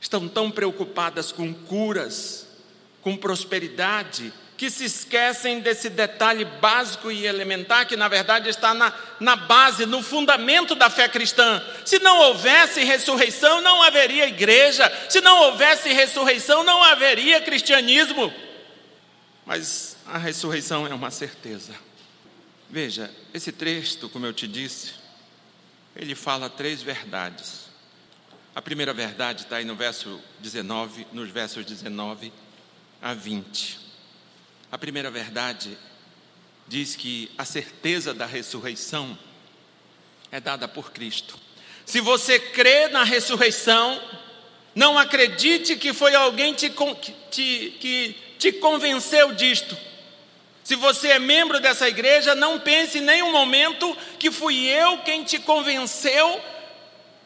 estão 0.01 0.29
tão 0.29 0.49
preocupadas 0.51 1.33
com 1.33 1.53
curas, 1.53 2.47
com 3.03 3.17
prosperidade, 3.17 4.33
que 4.57 4.71
se 4.71 4.85
esquecem 4.85 5.59
desse 5.59 5.91
detalhe 5.91 6.45
básico 6.45 7.11
e 7.11 7.27
elementar 7.27 7.87
que, 7.87 7.97
na 7.97 8.07
verdade, 8.07 8.49
está 8.49 8.73
na, 8.73 8.93
na 9.19 9.35
base, 9.35 9.85
no 9.85 10.01
fundamento 10.01 10.77
da 10.77 10.89
fé 10.89 11.09
cristã. 11.09 11.61
Se 11.85 11.99
não 11.99 12.19
houvesse 12.19 12.85
ressurreição, 12.85 13.61
não 13.61 13.83
haveria 13.83 14.29
igreja. 14.29 14.91
Se 15.09 15.21
não 15.21 15.43
houvesse 15.43 15.93
ressurreição, 15.93 16.63
não 16.63 16.83
haveria 16.85 17.41
cristianismo. 17.41 18.33
Mas 19.45 19.97
a 20.07 20.19
ressurreição 20.19 20.87
é 20.87 20.95
uma 20.95 21.11
certeza. 21.11 21.75
Veja, 22.75 23.09
esse 23.33 23.53
texto, 23.53 24.09
como 24.09 24.27
eu 24.27 24.33
te 24.33 24.49
disse, 24.49 24.95
ele 25.95 26.13
fala 26.17 26.51
três 26.51 26.83
verdades. 26.83 27.67
A 28.53 28.61
primeira 28.61 28.93
verdade 28.93 29.45
está 29.45 29.59
aí 29.59 29.65
no 29.65 29.77
verso 29.77 30.21
19, 30.41 31.07
nos 31.13 31.31
versos 31.31 31.65
19 31.65 32.33
a 33.01 33.15
20. 33.15 33.79
A 34.73 34.77
primeira 34.77 35.09
verdade 35.09 35.79
diz 36.67 36.97
que 36.97 37.31
a 37.39 37.45
certeza 37.45 38.13
da 38.13 38.27
ressurreição 38.27 39.17
é 40.33 40.41
dada 40.41 40.67
por 40.67 40.91
Cristo. 40.91 41.39
Se 41.87 42.01
você 42.01 42.41
crê 42.41 42.89
na 42.89 43.05
ressurreição, 43.05 44.03
não 44.75 44.99
acredite 44.99 45.77
que 45.77 45.93
foi 45.93 46.13
alguém 46.17 46.53
te, 46.53 46.71
que 46.71 48.17
te 48.37 48.51
convenceu 48.51 49.33
disto. 49.33 49.94
Se 50.65 50.75
você 50.77 51.09
é 51.09 51.19
membro 51.19 51.61
dessa 51.61 51.87
igreja, 51.87 52.35
não 52.35 52.59
pense 52.59 52.97
em 52.97 53.03
nenhum 53.03 53.31
momento 53.31 53.95
que 54.19 54.31
fui 54.31 54.67
eu 54.67 54.99
quem 54.99 55.23
te 55.23 55.39
convenceu 55.39 56.41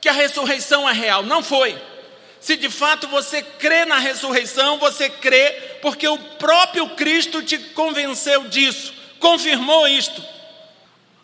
que 0.01 0.09
a 0.09 0.13
ressurreição 0.13 0.89
é 0.89 0.93
real. 0.93 1.23
Não 1.23 1.41
foi. 1.41 1.81
Se 2.41 2.57
de 2.57 2.69
fato 2.69 3.07
você 3.07 3.41
crê 3.41 3.85
na 3.85 3.99
ressurreição, 3.99 4.79
você 4.79 5.09
crê 5.09 5.79
porque 5.81 6.07
o 6.07 6.19
próprio 6.19 6.91
Cristo 6.97 7.41
te 7.41 7.59
convenceu 7.59 8.49
disso, 8.49 8.93
confirmou 9.21 9.87
isto. 9.87 10.21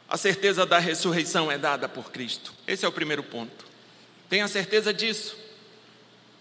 A 0.09 0.17
certeza 0.17 0.65
da 0.65 0.79
ressurreição 0.79 1.51
é 1.51 1.59
dada 1.59 1.89
por 1.89 2.13
Cristo. 2.13 2.53
Esse 2.65 2.85
é 2.85 2.89
o 2.89 2.93
primeiro 2.93 3.25
ponto. 3.25 3.65
Tenha 4.29 4.47
certeza 4.47 4.95
disso. 4.95 5.37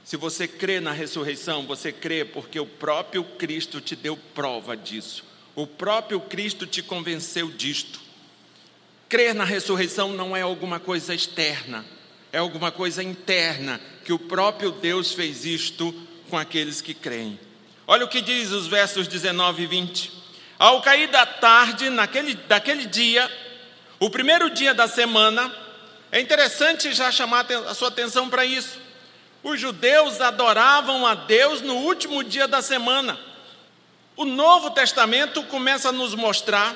Se 0.03 0.17
você 0.17 0.47
crê 0.47 0.79
na 0.79 0.91
ressurreição, 0.91 1.65
você 1.65 1.91
crê 1.91 2.25
porque 2.25 2.59
o 2.59 2.65
próprio 2.65 3.23
Cristo 3.23 3.81
te 3.81 3.95
deu 3.95 4.15
prova 4.35 4.77
disso. 4.77 5.32
O 5.55 5.67
próprio 5.67 6.19
Cristo 6.19 6.65
te 6.65 6.81
convenceu 6.81 7.49
disto. 7.49 7.99
Crer 9.07 9.35
na 9.35 9.43
ressurreição 9.43 10.11
não 10.13 10.35
é 10.35 10.41
alguma 10.41 10.79
coisa 10.79 11.13
externa, 11.13 11.85
é 12.31 12.39
alguma 12.39 12.71
coisa 12.71 13.03
interna, 13.03 13.79
que 14.03 14.11
o 14.11 14.17
próprio 14.17 14.71
Deus 14.71 15.11
fez 15.11 15.45
isto 15.45 15.93
com 16.29 16.37
aqueles 16.37 16.81
que 16.81 16.95
creem. 16.95 17.39
Olha 17.85 18.05
o 18.05 18.09
que 18.09 18.21
diz 18.21 18.49
os 18.49 18.65
versos 18.65 19.07
19 19.07 19.63
e 19.63 19.65
20. 19.67 20.11
Ao 20.57 20.81
cair 20.81 21.09
da 21.09 21.25
tarde, 21.25 21.89
naquele, 21.89 22.33
daquele 22.33 22.87
dia, 22.87 23.29
o 23.99 24.09
primeiro 24.09 24.49
dia 24.49 24.73
da 24.73 24.87
semana, 24.87 25.53
é 26.11 26.19
interessante 26.19 26.91
já 26.93 27.11
chamar 27.11 27.45
a 27.51 27.73
sua 27.73 27.89
atenção 27.89 28.29
para 28.29 28.45
isso. 28.45 28.79
Os 29.43 29.59
judeus 29.59 30.21
adoravam 30.21 31.05
a 31.05 31.13
Deus 31.13 31.61
no 31.61 31.75
último 31.75 32.23
dia 32.23 32.47
da 32.47 32.61
semana. 32.61 33.19
O 34.15 34.25
Novo 34.25 34.69
Testamento 34.71 35.41
começa 35.43 35.89
a 35.89 35.91
nos 35.91 36.13
mostrar 36.13 36.75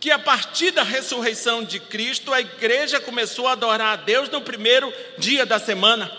que 0.00 0.10
a 0.10 0.18
partir 0.18 0.70
da 0.70 0.82
ressurreição 0.82 1.64
de 1.64 1.78
Cristo, 1.78 2.32
a 2.32 2.40
igreja 2.40 3.00
começou 3.00 3.46
a 3.46 3.52
adorar 3.52 3.92
a 3.92 3.96
Deus 3.96 4.28
no 4.28 4.40
primeiro 4.40 4.92
dia 5.18 5.44
da 5.44 5.58
semana. 5.58 6.10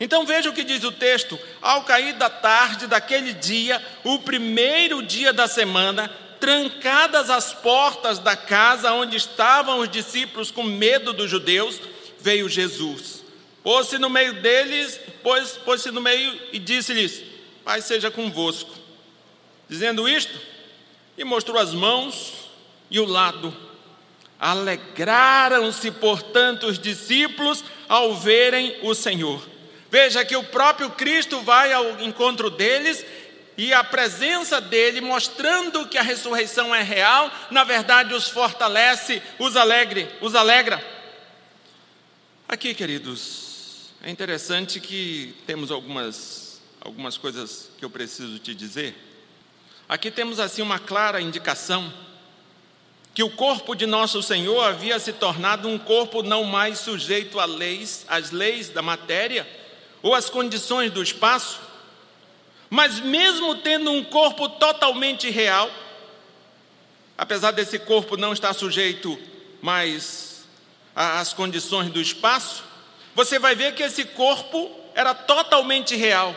Então 0.00 0.24
veja 0.24 0.50
o 0.50 0.52
que 0.52 0.64
diz 0.64 0.82
o 0.84 0.92
texto: 0.92 1.38
ao 1.60 1.84
cair 1.84 2.14
da 2.14 2.30
tarde 2.30 2.86
daquele 2.86 3.32
dia, 3.32 3.80
o 4.04 4.18
primeiro 4.20 5.02
dia 5.02 5.32
da 5.32 5.46
semana, 5.46 6.10
trancadas 6.38 7.28
as 7.28 7.52
portas 7.52 8.18
da 8.18 8.36
casa 8.36 8.92
onde 8.92 9.16
estavam 9.16 9.80
os 9.80 9.90
discípulos 9.90 10.50
com 10.50 10.62
medo 10.62 11.12
dos 11.12 11.30
judeus, 11.30 11.80
veio 12.18 12.48
Jesus. 12.48 13.22
Pôs-se 13.62 13.98
no 13.98 14.08
meio 14.08 14.34
deles, 14.40 14.98
pôs-se 15.64 15.90
no 15.90 16.00
meio 16.00 16.40
e 16.52 16.58
disse-lhes: 16.58 17.22
Pai 17.62 17.82
seja 17.82 18.10
convosco. 18.10 18.79
Dizendo 19.70 20.08
isto, 20.08 20.36
e 21.16 21.22
mostrou 21.22 21.56
as 21.56 21.72
mãos 21.72 22.50
e 22.90 22.98
o 22.98 23.04
lado. 23.04 23.56
Alegraram-se, 24.36 25.92
portanto, 25.92 26.66
os 26.66 26.76
discípulos 26.76 27.62
ao 27.88 28.16
verem 28.16 28.76
o 28.82 28.94
Senhor. 28.96 29.40
Veja 29.88 30.24
que 30.24 30.34
o 30.34 30.42
próprio 30.42 30.90
Cristo 30.90 31.38
vai 31.42 31.72
ao 31.72 32.00
encontro 32.00 32.50
deles 32.50 33.06
e 33.56 33.72
a 33.72 33.84
presença 33.84 34.60
dele, 34.60 35.00
mostrando 35.00 35.86
que 35.86 35.98
a 35.98 36.02
ressurreição 36.02 36.74
é 36.74 36.82
real, 36.82 37.30
na 37.52 37.62
verdade 37.62 38.12
os 38.12 38.28
fortalece, 38.28 39.22
os 39.38 39.56
alegre, 39.56 40.08
os 40.20 40.34
alegra. 40.34 40.84
Aqui, 42.48 42.74
queridos, 42.74 43.92
é 44.02 44.10
interessante 44.10 44.80
que 44.80 45.32
temos 45.46 45.70
algumas 45.70 46.60
algumas 46.80 47.16
coisas 47.16 47.70
que 47.78 47.84
eu 47.84 47.90
preciso 47.90 48.38
te 48.40 48.52
dizer. 48.52 49.09
Aqui 49.90 50.08
temos 50.08 50.38
assim 50.38 50.62
uma 50.62 50.78
clara 50.78 51.20
indicação 51.20 51.92
que 53.12 53.24
o 53.24 53.30
corpo 53.30 53.74
de 53.74 53.86
nosso 53.86 54.22
Senhor 54.22 54.62
havia 54.62 55.00
se 55.00 55.12
tornado 55.12 55.66
um 55.66 55.76
corpo 55.76 56.22
não 56.22 56.44
mais 56.44 56.78
sujeito 56.78 57.40
a 57.40 57.44
leis, 57.44 58.04
às 58.06 58.30
leis 58.30 58.68
da 58.68 58.82
matéria 58.82 59.44
ou 60.00 60.14
às 60.14 60.30
condições 60.30 60.92
do 60.92 61.02
espaço, 61.02 61.58
mas 62.70 63.00
mesmo 63.00 63.56
tendo 63.56 63.90
um 63.90 64.04
corpo 64.04 64.48
totalmente 64.48 65.28
real, 65.28 65.68
apesar 67.18 67.50
desse 67.50 67.80
corpo 67.80 68.16
não 68.16 68.32
estar 68.32 68.54
sujeito 68.54 69.18
mais 69.60 70.44
às 70.94 71.32
condições 71.32 71.90
do 71.90 72.00
espaço, 72.00 72.62
você 73.12 73.40
vai 73.40 73.56
ver 73.56 73.74
que 73.74 73.82
esse 73.82 74.04
corpo 74.04 74.70
era 74.94 75.14
totalmente 75.14 75.96
real, 75.96 76.32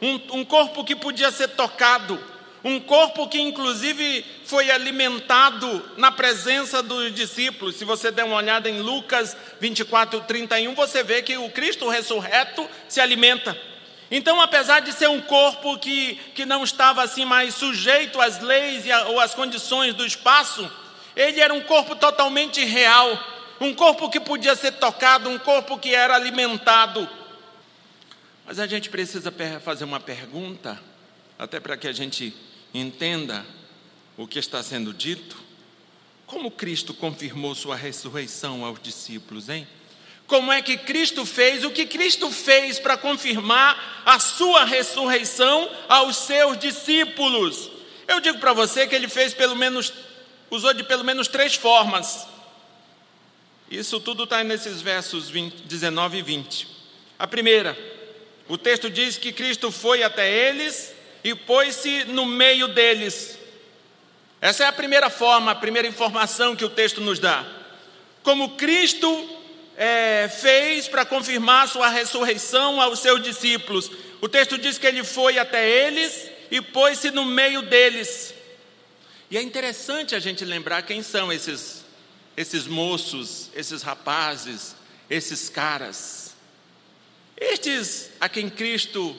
um, 0.00 0.38
um 0.38 0.42
corpo 0.42 0.82
que 0.82 0.96
podia 0.96 1.30
ser 1.30 1.48
tocado, 1.48 2.18
um 2.64 2.80
corpo 2.80 3.28
que, 3.28 3.38
inclusive, 3.38 4.24
foi 4.46 4.70
alimentado 4.70 5.84
na 5.98 6.10
presença 6.10 6.82
dos 6.82 7.14
discípulos. 7.14 7.76
Se 7.76 7.84
você 7.84 8.10
der 8.10 8.24
uma 8.24 8.36
olhada 8.36 8.70
em 8.70 8.80
Lucas 8.80 9.36
24, 9.60 10.22
31, 10.22 10.74
você 10.74 11.02
vê 11.02 11.20
que 11.20 11.36
o 11.36 11.50
Cristo 11.50 11.86
ressurreto 11.90 12.66
se 12.88 13.02
alimenta. 13.02 13.54
Então, 14.10 14.40
apesar 14.40 14.80
de 14.80 14.94
ser 14.94 15.10
um 15.10 15.20
corpo 15.20 15.78
que, 15.78 16.14
que 16.34 16.46
não 16.46 16.64
estava 16.64 17.02
assim 17.02 17.26
mais 17.26 17.54
sujeito 17.54 18.18
às 18.18 18.40
leis 18.40 18.90
a, 18.90 19.08
ou 19.08 19.20
às 19.20 19.34
condições 19.34 19.92
do 19.92 20.06
espaço, 20.06 20.70
ele 21.14 21.40
era 21.40 21.52
um 21.52 21.60
corpo 21.60 21.94
totalmente 21.94 22.64
real, 22.64 23.18
um 23.60 23.74
corpo 23.74 24.08
que 24.08 24.18
podia 24.18 24.56
ser 24.56 24.72
tocado, 24.72 25.28
um 25.28 25.38
corpo 25.38 25.78
que 25.78 25.94
era 25.94 26.14
alimentado. 26.14 27.06
Mas 28.46 28.58
a 28.58 28.66
gente 28.66 28.88
precisa 28.88 29.32
fazer 29.62 29.84
uma 29.84 30.00
pergunta, 30.00 30.80
até 31.38 31.60
para 31.60 31.76
que 31.76 31.88
a 31.88 31.92
gente 31.92 32.34
entenda 32.74 33.46
o 34.16 34.26
que 34.26 34.38
está 34.38 34.62
sendo 34.62 34.92
dito, 34.92 35.36
como 36.26 36.50
Cristo 36.50 36.92
confirmou 36.92 37.54
sua 37.54 37.76
ressurreição 37.76 38.64
aos 38.64 38.82
discípulos, 38.82 39.48
hein? 39.48 39.66
Como 40.26 40.50
é 40.50 40.62
que 40.62 40.76
Cristo 40.78 41.24
fez, 41.24 41.64
o 41.64 41.70
que 41.70 41.86
Cristo 41.86 42.30
fez 42.30 42.78
para 42.78 42.96
confirmar 42.96 44.02
a 44.06 44.18
sua 44.18 44.64
ressurreição 44.64 45.70
aos 45.88 46.16
seus 46.16 46.58
discípulos? 46.58 47.70
Eu 48.08 48.20
digo 48.20 48.38
para 48.38 48.52
você 48.52 48.86
que 48.86 48.94
ele 48.94 49.08
fez 49.08 49.34
pelo 49.34 49.54
menos, 49.54 49.92
usou 50.50 50.72
de 50.72 50.82
pelo 50.82 51.04
menos 51.04 51.28
três 51.28 51.54
formas. 51.54 52.26
Isso 53.70 54.00
tudo 54.00 54.24
está 54.24 54.42
nesses 54.42 54.80
versos 54.80 55.28
20, 55.28 55.62
19 55.62 56.18
e 56.18 56.22
20. 56.22 56.68
A 57.18 57.26
primeira, 57.26 57.76
o 58.48 58.56
texto 58.56 58.88
diz 58.88 59.18
que 59.18 59.32
Cristo 59.32 59.70
foi 59.70 60.02
até 60.02 60.30
eles 60.48 60.94
e 61.24 61.34
pôs-se 61.34 62.04
no 62.04 62.26
meio 62.26 62.68
deles. 62.68 63.38
Essa 64.42 64.64
é 64.64 64.66
a 64.66 64.72
primeira 64.72 65.08
forma, 65.08 65.50
a 65.50 65.54
primeira 65.54 65.88
informação 65.88 66.54
que 66.54 66.66
o 66.66 66.68
texto 66.68 67.00
nos 67.00 67.18
dá. 67.18 67.46
Como 68.22 68.56
Cristo 68.56 69.08
é, 69.74 70.28
fez 70.28 70.86
para 70.86 71.06
confirmar 71.06 71.66
sua 71.66 71.88
ressurreição 71.88 72.78
aos 72.78 72.98
seus 72.98 73.22
discípulos. 73.22 73.90
O 74.20 74.28
texto 74.28 74.58
diz 74.58 74.76
que 74.76 74.86
ele 74.86 75.02
foi 75.02 75.38
até 75.38 75.66
eles 75.66 76.28
e 76.50 76.60
pôs-se 76.60 77.10
no 77.10 77.24
meio 77.24 77.62
deles. 77.62 78.34
E 79.30 79.38
é 79.38 79.42
interessante 79.42 80.14
a 80.14 80.18
gente 80.18 80.44
lembrar 80.44 80.82
quem 80.82 81.02
são 81.02 81.32
esses, 81.32 81.82
esses 82.36 82.66
moços, 82.66 83.50
esses 83.54 83.82
rapazes, 83.82 84.76
esses 85.08 85.48
caras. 85.48 86.34
Estes 87.36 88.10
a 88.20 88.28
quem 88.28 88.50
Cristo 88.50 89.16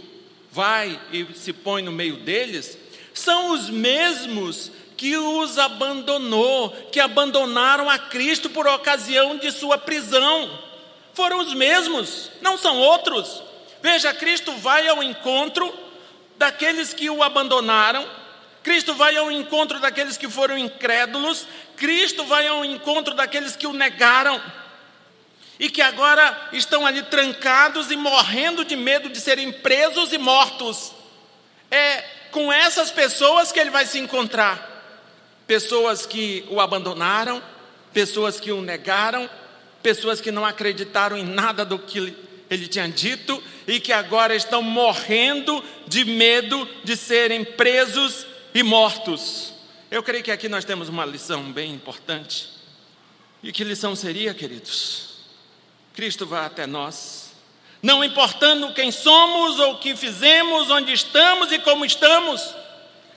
vai 0.55 0.97
e 1.11 1.27
se 1.35 1.51
põe 1.51 1.83
no 1.83 1.91
meio 1.91 2.15
deles, 2.15 2.77
são 3.13 3.51
os 3.51 3.69
mesmos 3.69 4.71
que 4.95 5.17
os 5.17 5.59
abandonou, 5.59 6.69
que 6.93 7.01
abandonaram 7.01 7.89
a 7.89 7.99
Cristo 7.99 8.49
por 8.49 8.65
ocasião 8.65 9.37
de 9.37 9.51
sua 9.51 9.77
prisão. 9.77 10.49
Foram 11.13 11.39
os 11.39 11.53
mesmos, 11.53 12.31
não 12.41 12.57
são 12.57 12.77
outros. 12.77 13.43
Veja, 13.83 14.13
Cristo 14.13 14.53
vai 14.53 14.87
ao 14.87 15.03
encontro 15.03 15.71
daqueles 16.37 16.93
que 16.93 17.09
o 17.09 17.21
abandonaram, 17.21 18.09
Cristo 18.63 18.93
vai 18.93 19.17
ao 19.17 19.29
encontro 19.29 19.79
daqueles 19.81 20.15
que 20.15 20.29
foram 20.29 20.57
incrédulos, 20.57 21.45
Cristo 21.75 22.23
vai 22.23 22.47
ao 22.47 22.63
encontro 22.63 23.13
daqueles 23.13 23.57
que 23.57 23.67
o 23.67 23.73
negaram 23.73 24.41
e 25.59 25.69
que 25.69 25.81
agora 25.81 26.49
estão 26.51 26.85
ali 26.85 27.03
trancados 27.03 27.91
e 27.91 27.95
morrendo 27.95 28.65
de 28.65 28.75
medo 28.75 29.09
de 29.09 29.19
serem 29.19 29.51
presos 29.51 30.11
e 30.11 30.17
mortos. 30.17 30.91
É 31.71 32.03
com 32.31 32.51
essas 32.51 32.91
pessoas 32.91 33.51
que 33.51 33.59
ele 33.59 33.69
vai 33.69 33.85
se 33.85 33.97
encontrar. 33.97 34.73
Pessoas 35.47 36.05
que 36.05 36.45
o 36.49 36.59
abandonaram, 36.59 37.41
pessoas 37.93 38.39
que 38.39 38.51
o 38.51 38.61
negaram, 38.61 39.29
pessoas 39.81 40.19
que 40.19 40.31
não 40.31 40.45
acreditaram 40.45 41.17
em 41.17 41.23
nada 41.23 41.63
do 41.63 41.79
que 41.79 42.13
ele 42.49 42.67
tinha 42.67 42.89
dito 42.89 43.41
e 43.67 43.79
que 43.79 43.93
agora 43.93 44.35
estão 44.35 44.61
morrendo 44.61 45.63
de 45.87 46.03
medo 46.03 46.67
de 46.83 46.97
serem 46.97 47.45
presos 47.45 48.25
e 48.53 48.61
mortos. 48.63 49.53
Eu 49.89 50.03
creio 50.03 50.23
que 50.23 50.31
aqui 50.31 50.49
nós 50.49 50.65
temos 50.65 50.89
uma 50.89 51.05
lição 51.05 51.51
bem 51.51 51.73
importante. 51.73 52.49
E 53.41 53.51
que 53.51 53.63
lição 53.63 53.95
seria, 53.95 54.33
queridos? 54.33 55.14
Cristo 55.95 56.25
vai 56.25 56.45
até 56.45 56.67
nós, 56.67 57.31
não 57.81 58.03
importando 58.03 58.73
quem 58.73 58.91
somos 58.91 59.57
ou 59.59 59.73
o 59.73 59.77
que 59.77 59.95
fizemos, 59.95 60.69
onde 60.69 60.91
estamos 60.91 61.53
e 61.53 61.59
como 61.59 61.85
estamos. 61.85 62.53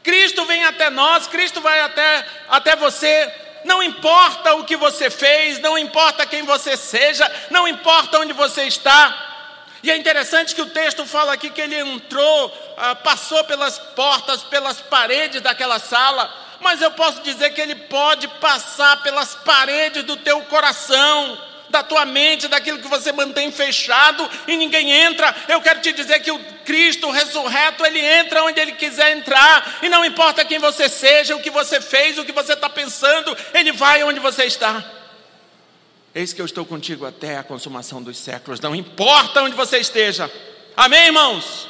Cristo 0.05 0.45
vem 0.45 0.63
até 0.65 0.89
nós, 0.89 1.27
Cristo 1.27 1.61
vai 1.61 1.81
até, 1.81 2.25
até 2.49 2.77
você. 2.77 3.35
Não 3.65 3.83
importa 3.83 4.55
o 4.55 4.65
que 4.65 4.77
você 4.77 5.11
fez, 5.11 5.59
não 5.59 5.77
importa 5.77 6.25
quem 6.25 6.45
você 6.45 6.77
seja, 6.77 7.29
não 7.51 7.67
importa 7.67 8.21
onde 8.21 8.33
você 8.33 8.63
está. 8.63 9.25
E 9.83 9.91
é 9.91 9.97
interessante 9.97 10.55
que 10.55 10.63
o 10.63 10.71
texto 10.71 11.05
fala 11.05 11.33
aqui 11.33 11.51
que 11.51 11.61
ele 11.61 11.81
entrou, 11.81 12.75
ah, 12.77 12.95
passou 12.95 13.43
pelas 13.45 13.79
portas, 13.79 14.45
pelas 14.45 14.81
paredes 14.81 15.41
daquela 15.41 15.81
sala, 15.81 16.33
mas 16.61 16.81
eu 16.81 16.93
posso 16.93 17.23
dizer 17.23 17.51
que 17.51 17.61
ele 17.61 17.75
pode 17.75 18.29
passar 18.29 19.03
pelas 19.03 19.35
paredes 19.35 20.05
do 20.05 20.17
teu 20.17 20.43
coração 20.43 21.48
da 21.71 21.83
tua 21.83 22.05
mente, 22.05 22.49
daquilo 22.49 22.79
que 22.79 22.89
você 22.89 23.13
mantém 23.13 23.51
fechado 23.53 24.29
e 24.47 24.57
ninguém 24.57 24.91
entra. 24.91 25.35
Eu 25.49 25.61
quero 25.61 25.81
te 25.81 25.93
dizer 25.93 26.21
que 26.21 26.31
o 26.31 26.39
Cristo 26.65 27.11
ressurreto, 27.11 27.85
ele 27.85 28.01
entra 28.01 28.45
onde 28.45 28.61
ele 28.61 28.73
quiser 28.73 29.17
entrar, 29.17 29.79
e 29.83 29.89
não 29.89 30.05
importa 30.05 30.45
quem 30.45 30.59
você 30.59 30.89
seja, 30.89 31.35
o 31.35 31.41
que 31.41 31.51
você 31.51 31.81
fez, 31.81 32.19
o 32.19 32.25
que 32.25 32.33
você 32.33 32.53
está 32.53 32.69
pensando, 32.69 33.37
ele 33.55 33.73
vai 33.73 34.03
onde 34.05 34.21
você 34.21 34.45
está. 34.45 34.85
Eis 36.15 36.33
que 36.33 36.41
eu 36.41 36.47
estou 36.47 36.65
contigo 36.65 37.07
até 37.07 37.37
a 37.37 37.43
consumação 37.43 38.03
dos 38.03 38.19
séculos, 38.19 38.61
não 38.61 38.75
importa 38.75 39.43
onde 39.43 39.55
você 39.55 39.79
esteja. 39.79 40.31
Amém, 40.77 41.07
irmãos? 41.07 41.69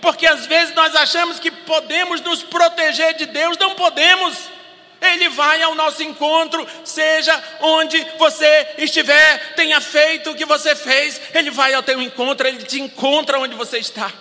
Porque 0.00 0.26
às 0.26 0.46
vezes 0.46 0.74
nós 0.74 0.94
achamos 0.96 1.38
que 1.38 1.50
podemos 1.50 2.20
nos 2.20 2.42
proteger 2.42 3.14
de 3.14 3.26
Deus, 3.26 3.56
não 3.56 3.74
podemos. 3.74 4.36
Ele 5.02 5.28
vai 5.30 5.60
ao 5.60 5.74
nosso 5.74 6.02
encontro, 6.02 6.66
seja 6.84 7.42
onde 7.60 7.98
você 8.16 8.68
estiver, 8.78 9.54
tenha 9.56 9.80
feito 9.80 10.30
o 10.30 10.34
que 10.34 10.44
você 10.44 10.76
fez, 10.76 11.20
Ele 11.34 11.50
vai 11.50 11.74
ao 11.74 11.82
teu 11.82 12.00
encontro, 12.00 12.46
Ele 12.46 12.62
te 12.62 12.80
encontra 12.80 13.40
onde 13.40 13.56
você 13.56 13.78
está. 13.78 14.12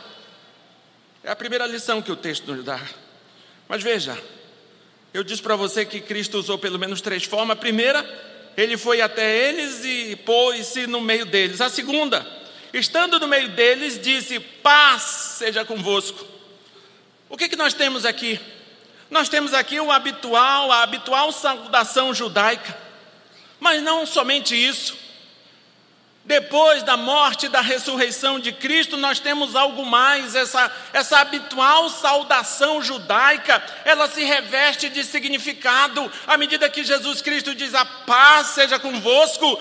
É 1.23 1.29
a 1.29 1.35
primeira 1.35 1.67
lição 1.67 2.01
que 2.01 2.11
o 2.11 2.15
texto 2.15 2.51
nos 2.51 2.65
dá. 2.65 2.81
Mas 3.67 3.83
veja, 3.83 4.17
eu 5.13 5.23
disse 5.23 5.41
para 5.41 5.55
você 5.55 5.85
que 5.85 6.01
Cristo 6.01 6.39
usou 6.39 6.57
pelo 6.57 6.79
menos 6.79 6.99
três 6.99 7.23
formas. 7.25 7.55
A 7.55 7.59
primeira, 7.59 8.03
ele 8.57 8.75
foi 8.75 9.01
até 9.01 9.49
eles 9.49 9.85
e 9.85 10.15
pôs-se 10.15 10.87
no 10.87 10.99
meio 10.99 11.27
deles. 11.27 11.61
A 11.61 11.69
segunda, 11.69 12.25
estando 12.73 13.19
no 13.19 13.27
meio 13.27 13.49
deles, 13.49 14.01
disse: 14.01 14.39
Paz 14.39 15.01
seja 15.37 15.63
convosco. 15.63 16.25
O 17.29 17.37
que, 17.37 17.47
que 17.47 17.55
nós 17.55 17.73
temos 17.75 18.03
aqui? 18.03 18.39
Nós 19.11 19.27
temos 19.27 19.53
aqui 19.53 19.77
o 19.77 19.91
habitual, 19.91 20.71
a 20.71 20.83
habitual 20.83 21.33
saudação 21.33 22.13
judaica. 22.13 22.75
Mas 23.59 23.83
não 23.83 24.05
somente 24.05 24.55
isso. 24.55 24.97
Depois 26.23 26.81
da 26.81 26.95
morte 26.95 27.47
e 27.47 27.49
da 27.49 27.59
ressurreição 27.59 28.39
de 28.39 28.53
Cristo, 28.53 28.95
nós 28.95 29.19
temos 29.19 29.53
algo 29.53 29.85
mais, 29.85 30.33
essa, 30.33 30.71
essa 30.93 31.19
habitual 31.19 31.89
saudação 31.89 32.81
judaica, 32.81 33.61
ela 33.83 34.07
se 34.07 34.23
reveste 34.23 34.87
de 34.87 35.03
significado, 35.03 36.09
à 36.25 36.37
medida 36.37 36.69
que 36.69 36.83
Jesus 36.83 37.21
Cristo 37.21 37.53
diz: 37.53 37.75
A 37.75 37.83
paz 37.83 38.47
seja 38.47 38.79
convosco. 38.79 39.59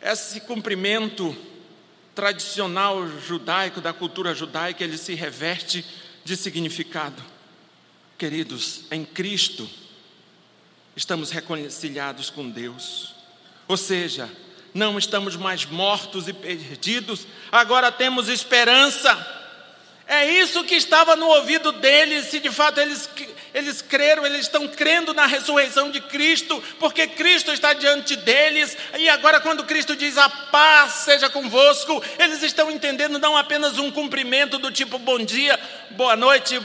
Esse 0.00 0.42
cumprimento 0.42 1.36
tradicional 2.14 3.08
judaico, 3.26 3.80
da 3.80 3.92
cultura 3.92 4.32
judaica, 4.32 4.84
ele 4.84 4.98
se 4.98 5.14
reveste 5.14 5.84
de 6.22 6.36
significado. 6.36 7.33
Queridos, 8.16 8.82
em 8.92 9.04
Cristo, 9.04 9.68
estamos 10.94 11.30
reconciliados 11.30 12.30
com 12.30 12.48
Deus, 12.48 13.12
ou 13.66 13.76
seja, 13.76 14.30
não 14.72 14.96
estamos 14.98 15.34
mais 15.34 15.64
mortos 15.64 16.28
e 16.28 16.32
perdidos, 16.32 17.26
agora 17.50 17.90
temos 17.90 18.28
esperança. 18.28 19.42
É 20.06 20.30
isso 20.30 20.62
que 20.64 20.76
estava 20.76 21.16
no 21.16 21.26
ouvido 21.26 21.72
deles, 21.72 22.26
se 22.26 22.38
de 22.38 22.50
fato 22.50 22.78
eles, 22.78 23.08
eles 23.52 23.82
creram, 23.82 24.24
eles 24.24 24.42
estão 24.42 24.68
crendo 24.68 25.12
na 25.12 25.26
ressurreição 25.26 25.90
de 25.90 26.00
Cristo, 26.00 26.62
porque 26.78 27.08
Cristo 27.08 27.50
está 27.50 27.72
diante 27.72 28.14
deles, 28.14 28.76
e 28.96 29.08
agora, 29.08 29.40
quando 29.40 29.64
Cristo 29.64 29.96
diz 29.96 30.18
a 30.18 30.28
paz 30.28 30.92
seja 31.04 31.28
convosco, 31.30 32.00
eles 32.18 32.42
estão 32.42 32.70
entendendo 32.70 33.18
não 33.18 33.36
apenas 33.36 33.78
um 33.78 33.90
cumprimento 33.90 34.58
do 34.58 34.70
tipo 34.70 34.98
bom 35.00 35.18
dia, 35.18 35.58
boa 35.92 36.14
noite, 36.14 36.60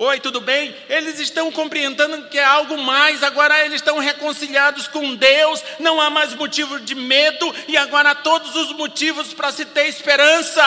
Oi, 0.00 0.20
tudo 0.20 0.40
bem? 0.40 0.72
Eles 0.88 1.18
estão 1.18 1.50
compreendendo 1.50 2.28
que 2.28 2.38
é 2.38 2.44
algo 2.44 2.78
mais, 2.78 3.20
agora 3.24 3.64
eles 3.64 3.80
estão 3.80 3.98
reconciliados 3.98 4.86
com 4.86 5.16
Deus, 5.16 5.60
não 5.80 6.00
há 6.00 6.08
mais 6.08 6.32
motivo 6.34 6.78
de 6.78 6.94
medo 6.94 7.52
e 7.66 7.76
agora 7.76 8.12
há 8.12 8.14
todos 8.14 8.54
os 8.54 8.72
motivos 8.74 9.34
para 9.34 9.50
se 9.50 9.64
ter 9.64 9.88
esperança. 9.88 10.62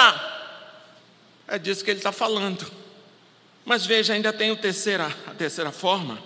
É 1.48 1.58
disso 1.58 1.82
que 1.82 1.92
ele 1.92 2.02
está 2.02 2.12
falando. 2.12 2.70
Mas 3.64 3.86
veja, 3.86 4.12
ainda 4.12 4.34
tem 4.34 4.52
o 4.52 4.58
terceira, 4.58 5.08
a 5.26 5.34
terceira 5.34 5.72
forma. 5.72 6.22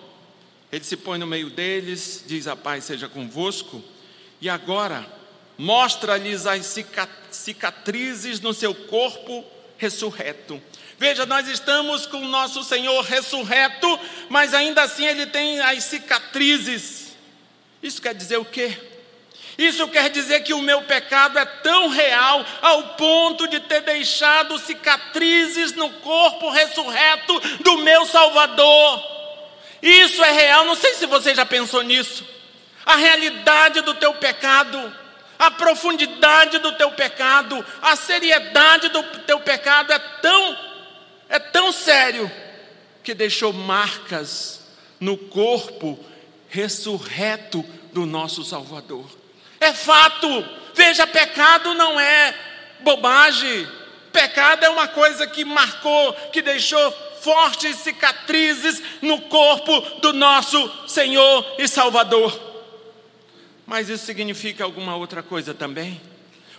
Ele 0.71 0.83
se 0.83 0.97
põe 0.97 1.19
no 1.19 1.27
meio 1.27 1.51
deles, 1.51 2.23
diz: 2.25 2.47
A 2.47 2.55
paz 2.55 2.85
seja 2.85 3.07
convosco, 3.07 3.83
e 4.41 4.49
agora 4.49 5.05
mostra-lhes 5.59 6.47
as 6.47 6.75
cicatrizes 7.29 8.39
no 8.39 8.51
seu 8.51 8.73
corpo 8.73 9.45
ressurreto. 9.77 10.59
Veja, 10.97 11.25
nós 11.25 11.47
estamos 11.47 12.05
com 12.05 12.17
o 12.17 12.27
nosso 12.27 12.63
Senhor 12.63 13.01
ressurreto, 13.03 13.99
mas 14.29 14.53
ainda 14.53 14.83
assim 14.83 15.05
ele 15.05 15.25
tem 15.25 15.59
as 15.59 15.83
cicatrizes. 15.83 17.15
Isso 17.83 18.01
quer 18.01 18.13
dizer 18.13 18.37
o 18.37 18.45
quê? 18.45 18.77
Isso 19.57 19.87
quer 19.87 20.09
dizer 20.09 20.41
que 20.41 20.53
o 20.53 20.61
meu 20.61 20.81
pecado 20.83 21.37
é 21.39 21.45
tão 21.45 21.87
real 21.87 22.45
ao 22.61 22.83
ponto 22.95 23.47
de 23.47 23.59
ter 23.61 23.81
deixado 23.81 24.57
cicatrizes 24.57 25.73
no 25.73 25.89
corpo 25.89 26.49
ressurreto 26.49 27.39
do 27.61 27.77
meu 27.77 28.05
Salvador. 28.05 29.03
Isso 29.81 30.23
é 30.23 30.31
real, 30.31 30.65
não 30.65 30.75
sei 30.75 30.93
se 30.95 31.05
você 31.05 31.35
já 31.35 31.45
pensou 31.45 31.81
nisso. 31.83 32.25
A 32.85 32.95
realidade 32.95 33.81
do 33.81 33.93
teu 33.93 34.13
pecado, 34.15 34.93
a 35.39 35.51
profundidade 35.51 36.57
do 36.59 36.71
teu 36.73 36.91
pecado, 36.91 37.65
a 37.81 37.95
seriedade 37.95 38.89
do 38.89 39.03
teu 39.25 39.39
pecado 39.39 39.91
é 39.91 39.99
tão 39.99 40.74
é 41.29 41.39
tão 41.39 41.71
sério 41.71 42.31
que 43.03 43.13
deixou 43.13 43.53
marcas 43.53 44.61
no 44.99 45.17
corpo 45.17 45.99
ressurreto 46.49 47.63
do 47.93 48.05
nosso 48.05 48.43
Salvador. 48.43 49.05
É 49.59 49.73
fato, 49.73 50.27
veja, 50.73 51.05
pecado 51.05 51.73
não 51.73 51.99
é 51.99 52.35
bobagem, 52.81 53.67
pecado 54.11 54.63
é 54.63 54.69
uma 54.69 54.87
coisa 54.87 55.27
que 55.27 55.43
marcou, 55.43 56.13
que 56.31 56.41
deixou 56.41 56.91
fortes 57.21 57.77
cicatrizes 57.77 58.81
no 59.01 59.21
corpo 59.21 59.99
do 59.99 60.13
nosso 60.13 60.87
Senhor 60.87 61.55
e 61.57 61.67
Salvador. 61.67 62.39
Mas 63.65 63.89
isso 63.89 64.05
significa 64.05 64.63
alguma 64.63 64.95
outra 64.95 65.23
coisa 65.23 65.53
também? 65.53 65.99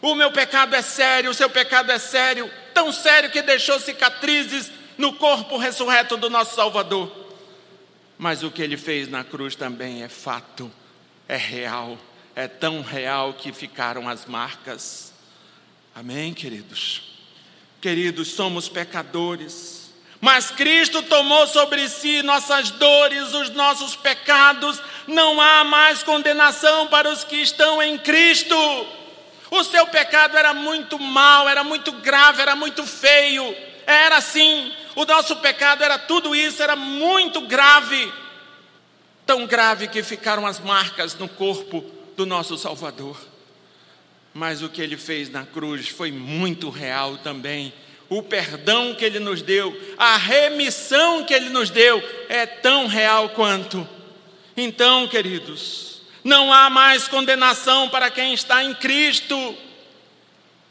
O 0.06 0.14
meu 0.14 0.30
pecado 0.30 0.72
é 0.76 0.82
sério, 0.82 1.32
o 1.32 1.34
seu 1.34 1.50
pecado 1.50 1.90
é 1.90 1.98
sério, 1.98 2.48
tão 2.72 2.92
sério 2.92 3.28
que 3.28 3.42
deixou 3.42 3.80
cicatrizes 3.80 4.70
no 4.96 5.14
corpo 5.14 5.56
ressurreto 5.56 6.16
do 6.16 6.30
nosso 6.30 6.54
Salvador. 6.54 7.10
Mas 8.16 8.44
o 8.44 8.50
que 8.52 8.62
ele 8.62 8.76
fez 8.76 9.08
na 9.08 9.24
cruz 9.24 9.56
também 9.56 10.04
é 10.04 10.08
fato, 10.08 10.70
é 11.26 11.36
real, 11.36 11.98
é 12.36 12.46
tão 12.46 12.82
real 12.82 13.34
que 13.34 13.52
ficaram 13.52 14.08
as 14.08 14.26
marcas. 14.26 15.12
Amém, 15.92 16.32
queridos? 16.32 17.02
Queridos, 17.80 18.28
somos 18.28 18.68
pecadores, 18.68 19.90
mas 20.20 20.52
Cristo 20.52 21.02
tomou 21.02 21.48
sobre 21.48 21.88
si 21.88 22.22
nossas 22.22 22.70
dores, 22.70 23.34
os 23.34 23.50
nossos 23.50 23.96
pecados, 23.96 24.80
não 25.08 25.40
há 25.40 25.64
mais 25.64 26.04
condenação 26.04 26.86
para 26.86 27.10
os 27.10 27.24
que 27.24 27.42
estão 27.42 27.82
em 27.82 27.98
Cristo. 27.98 28.56
O 29.50 29.62
seu 29.62 29.86
pecado 29.86 30.36
era 30.36 30.52
muito 30.52 30.98
mal, 30.98 31.48
era 31.48 31.62
muito 31.62 31.92
grave, 31.92 32.42
era 32.42 32.56
muito 32.56 32.84
feio. 32.84 33.54
Era 33.86 34.16
assim. 34.16 34.72
O 34.94 35.04
nosso 35.04 35.36
pecado 35.36 35.84
era 35.84 35.98
tudo 35.98 36.34
isso, 36.34 36.62
era 36.62 36.74
muito 36.74 37.42
grave. 37.42 38.12
Tão 39.24 39.46
grave 39.46 39.88
que 39.88 40.02
ficaram 40.02 40.46
as 40.46 40.58
marcas 40.58 41.14
no 41.14 41.28
corpo 41.28 41.84
do 42.16 42.26
nosso 42.26 42.56
Salvador. 42.56 43.16
Mas 44.32 44.62
o 44.62 44.68
que 44.68 44.82
ele 44.82 44.96
fez 44.96 45.30
na 45.30 45.44
cruz 45.44 45.88
foi 45.88 46.10
muito 46.10 46.68
real 46.70 47.16
também. 47.18 47.72
O 48.08 48.22
perdão 48.22 48.94
que 48.94 49.04
ele 49.04 49.18
nos 49.18 49.42
deu, 49.42 49.76
a 49.98 50.16
remissão 50.16 51.24
que 51.24 51.34
ele 51.34 51.48
nos 51.48 51.70
deu, 51.70 52.02
é 52.28 52.46
tão 52.46 52.86
real 52.86 53.30
quanto. 53.30 53.86
Então, 54.56 55.08
queridos, 55.08 55.95
não 56.26 56.52
há 56.52 56.68
mais 56.68 57.06
condenação 57.06 57.88
para 57.88 58.10
quem 58.10 58.34
está 58.34 58.64
em 58.64 58.74
Cristo. 58.74 59.56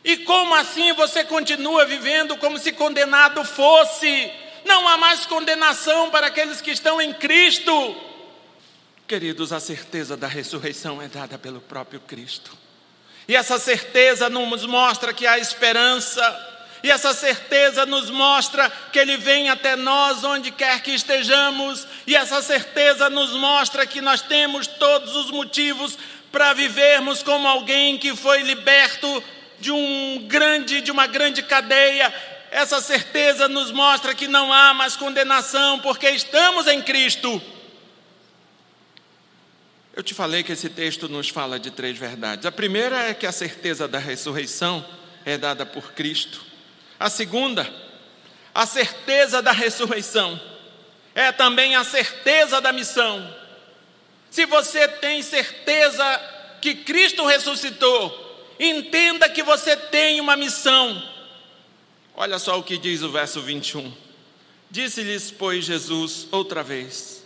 E 0.04 0.18
como 0.18 0.54
assim 0.54 0.92
você 0.92 1.24
continua 1.24 1.86
vivendo 1.86 2.36
como 2.36 2.58
se 2.58 2.74
condenado 2.74 3.44
fosse? 3.46 4.30
Não 4.66 4.86
há 4.86 4.98
mais 4.98 5.26
condenação 5.26 6.10
para 6.10 6.28
aqueles 6.28 6.60
que 6.60 6.72
estão 6.72 7.02
em 7.02 7.14
Cristo. 7.14 7.96
Queridos, 9.08 9.54
a 9.54 9.62
certeza 9.62 10.18
da 10.18 10.28
ressurreição 10.28 11.02
é 11.02 11.08
dada 11.08 11.38
pelo 11.38 11.62
próprio 11.62 12.02
Cristo. 12.02 12.52
E 13.26 13.34
essa 13.34 13.58
certeza 13.58 14.30
nos 14.30 14.66
mostra 14.66 15.14
que 15.14 15.26
há 15.26 15.40
esperança 15.40 16.22
e 16.86 16.92
essa 16.92 17.16
certeza 17.16 17.84
nos 17.84 18.12
mostra 18.12 18.72
que 18.94 19.00
Ele 19.00 19.18
vem 19.18 19.50
até 19.50 19.76
nós 19.76 20.24
onde 20.24 20.52
quer 20.52 20.84
que 20.84 20.92
estejamos, 20.92 21.88
e 22.06 22.16
essa 22.16 22.44
certeza 22.44 23.10
nos 23.10 23.32
mostra 23.32 23.88
que 23.88 24.02
nós 24.02 24.22
temos 24.22 24.68
todos 24.68 25.16
os 25.16 25.32
motivos 25.32 25.98
para 26.32 26.54
vivermos 26.54 27.24
como 27.24 27.48
alguém 27.48 27.98
que 27.98 28.16
foi 28.16 28.44
liberto 28.44 29.24
de 29.60 29.72
um 29.72 30.28
grande, 30.28 30.80
de 30.80 30.92
uma 30.92 31.08
grande 31.08 31.42
cadeia. 31.42 32.14
Essa 32.52 32.80
certeza 32.80 33.48
nos 33.48 33.72
mostra 33.72 34.14
que 34.14 34.28
não 34.28 34.54
há 34.54 34.72
mais 34.72 34.96
condenação, 34.96 35.80
porque 35.80 36.08
estamos 36.12 36.68
em 36.68 36.84
Cristo. 36.84 37.42
Eu 39.96 40.04
te 40.04 40.14
falei 40.14 40.44
que 40.44 40.52
esse 40.52 40.70
texto 40.70 41.10
nos 41.10 41.30
fala 41.30 41.60
de 41.60 41.72
três 41.72 41.98
verdades. 41.98 42.46
A 42.46 42.52
primeira 42.52 43.10
é 43.10 43.16
que 43.16 43.26
a 43.26 43.32
certeza 43.32 43.88
da 43.88 43.98
ressurreição 43.98 44.86
é 45.26 45.36
dada 45.36 45.66
por 45.66 45.94
Cristo. 45.94 46.54
A 47.00 47.10
segunda, 47.10 47.72
a 48.54 48.66
certeza 48.66 49.42
da 49.42 49.52
ressurreição, 49.52 50.40
é 51.14 51.32
também 51.32 51.76
a 51.76 51.84
certeza 51.84 52.60
da 52.60 52.72
missão. 52.72 53.34
Se 54.30 54.46
você 54.46 54.88
tem 54.88 55.22
certeza 55.22 56.04
que 56.62 56.76
Cristo 56.76 57.26
ressuscitou, 57.26 58.54
entenda 58.60 59.30
que 59.30 59.44
você 59.44 59.76
tem 59.76 60.20
uma 60.20 60.36
missão. 60.36 61.02
Olha 62.16 62.40
só 62.40 62.58
o 62.58 62.64
que 62.64 62.78
diz 62.78 63.02
o 63.02 63.12
verso 63.12 63.42
21. 63.42 63.94
Disse-lhes, 64.70 65.32
pois, 65.32 65.66
Jesus 65.66 66.28
outra 66.32 66.64
vez: 66.64 67.24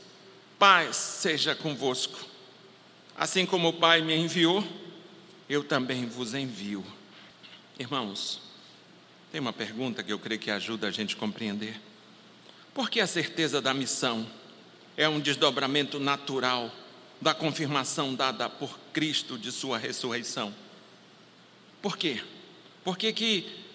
Paz 0.58 0.96
seja 0.96 1.56
convosco. 1.56 2.20
Assim 3.16 3.46
como 3.46 3.70
o 3.70 3.74
Pai 3.74 4.02
me 4.02 4.16
enviou, 4.16 4.64
eu 5.50 5.64
também 5.64 6.06
vos 6.06 6.34
envio. 6.34 6.86
Irmãos, 7.78 8.49
tem 9.32 9.40
uma 9.40 9.54
pergunta 9.54 10.04
que 10.04 10.12
eu 10.12 10.20
creio 10.20 10.40
que 10.40 10.50
ajuda 10.50 10.88
a 10.88 10.92
gente 10.92 11.16
a 11.16 11.18
compreender. 11.18 11.80
Por 12.74 12.90
que 12.90 13.00
a 13.00 13.08
certeza 13.08 13.62
da 13.62 13.74
missão 13.74 14.28
é 14.98 15.08
um 15.08 15.20
desdobramento 15.20 16.00
natural 16.00 16.72
da 17.22 17.34
confirmação 17.34 18.16
dada 18.16 18.50
por 18.50 18.80
Cristo 18.92 19.38
de 19.38 19.52
sua 19.52 19.78
ressurreição? 19.78 20.54
Por 21.82 21.98
quê? 21.98 22.22
Porque 22.84 23.14
que 23.14 23.66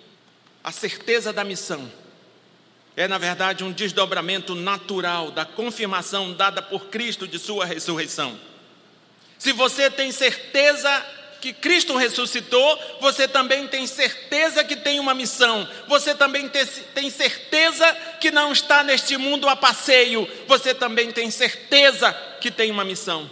a 0.63 0.73
certeza 0.73 1.33
da 1.33 1.45
missão 1.45 1.91
é, 2.97 3.09
na 3.09 3.19
verdade, 3.19 3.65
um 3.65 3.73
desdobramento 3.73 4.55
natural 4.55 5.31
da 5.33 5.45
confirmação 5.45 6.33
dada 6.33 6.63
por 6.63 6.87
Cristo 6.87 7.27
de 7.27 7.39
sua 7.41 7.65
ressurreição. 7.65 8.39
Se 9.37 9.53
você 9.53 9.91
tem 9.91 10.13
certeza 10.13 11.05
que 11.45 11.53
Cristo 11.53 11.95
ressuscitou, 11.95 12.79
você 13.03 13.29
também 13.29 13.67
tem 13.67 13.87
certeza 13.87 14.65
que 14.65 14.75
tem 14.75 14.99
uma 14.99 15.13
missão, 15.13 15.69
você 15.87 16.15
também 16.15 16.49
tem 16.49 17.11
certeza 17.11 17.93
que 18.19 18.31
não 18.31 18.51
está 18.51 18.83
neste 18.83 19.19
mundo 19.19 19.47
a 19.47 19.55
passeio, 19.55 20.27
você 20.47 20.73
também 20.73 21.13
tem 21.13 21.31
certeza 21.31 22.11
que 22.41 22.51
tem 22.51 22.71
uma 22.71 22.83
missão. 22.83 23.31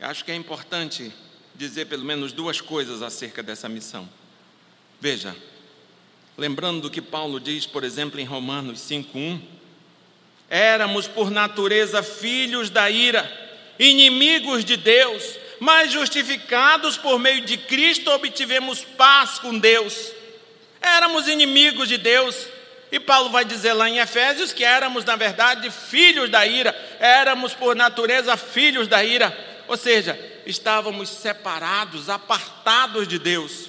Eu 0.00 0.08
acho 0.08 0.24
que 0.24 0.32
é 0.32 0.34
importante 0.34 1.12
dizer 1.54 1.88
pelo 1.88 2.06
menos 2.06 2.32
duas 2.32 2.58
coisas 2.58 3.02
acerca 3.02 3.42
dessa 3.42 3.68
missão. 3.68 4.08
Veja, 4.98 5.36
lembrando 6.38 6.80
do 6.80 6.90
que 6.90 7.02
Paulo 7.02 7.38
diz, 7.38 7.66
por 7.66 7.84
exemplo, 7.84 8.18
em 8.18 8.24
Romanos 8.24 8.80
5:1, 8.80 9.42
éramos 10.48 11.06
por 11.06 11.30
natureza 11.30 12.02
filhos 12.02 12.70
da 12.70 12.90
ira, 12.90 13.30
inimigos 13.78 14.64
de 14.64 14.78
Deus, 14.78 15.38
mas 15.60 15.92
justificados 15.92 16.96
por 16.96 17.18
meio 17.18 17.42
de 17.42 17.58
Cristo 17.58 18.10
obtivemos 18.10 18.82
paz 18.82 19.38
com 19.38 19.58
Deus. 19.58 20.10
Éramos 20.80 21.28
inimigos 21.28 21.86
de 21.86 21.98
Deus, 21.98 22.34
e 22.90 22.98
Paulo 22.98 23.28
vai 23.28 23.44
dizer 23.44 23.74
lá 23.74 23.86
em 23.86 23.98
Efésios 23.98 24.54
que 24.54 24.64
éramos, 24.64 25.04
na 25.04 25.16
verdade, 25.16 25.70
filhos 25.70 26.30
da 26.30 26.46
ira, 26.46 26.74
éramos 26.98 27.52
por 27.52 27.76
natureza 27.76 28.38
filhos 28.38 28.88
da 28.88 29.04
ira, 29.04 29.36
ou 29.68 29.76
seja, 29.76 30.18
estávamos 30.46 31.10
separados, 31.10 32.08
apartados 32.08 33.06
de 33.06 33.18
Deus. 33.18 33.68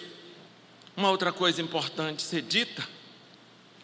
Uma 0.95 1.11
outra 1.11 1.33
coisa 1.33 1.61
importante 1.61 2.21
ser 2.21 2.41
dita: 2.41 2.87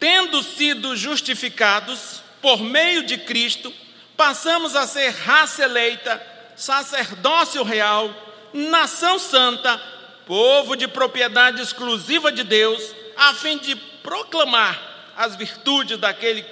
tendo 0.00 0.42
sido 0.42 0.96
justificados 0.96 2.22
por 2.40 2.62
meio 2.62 3.02
de 3.02 3.18
Cristo, 3.18 3.70
passamos 4.16 4.74
a 4.74 4.86
ser 4.86 5.10
raça 5.10 5.62
eleita 5.62 6.37
sacerdócio 6.58 7.62
real, 7.62 8.12
nação 8.52 9.18
santa, 9.18 9.80
povo 10.26 10.76
de 10.76 10.88
propriedade 10.88 11.62
exclusiva 11.62 12.32
de 12.32 12.42
Deus, 12.42 12.82
a 13.16 13.32
fim 13.32 13.56
de 13.56 13.76
proclamar 14.02 15.12
as 15.16 15.36
virtudes 15.36 15.96
daquele 15.96 16.44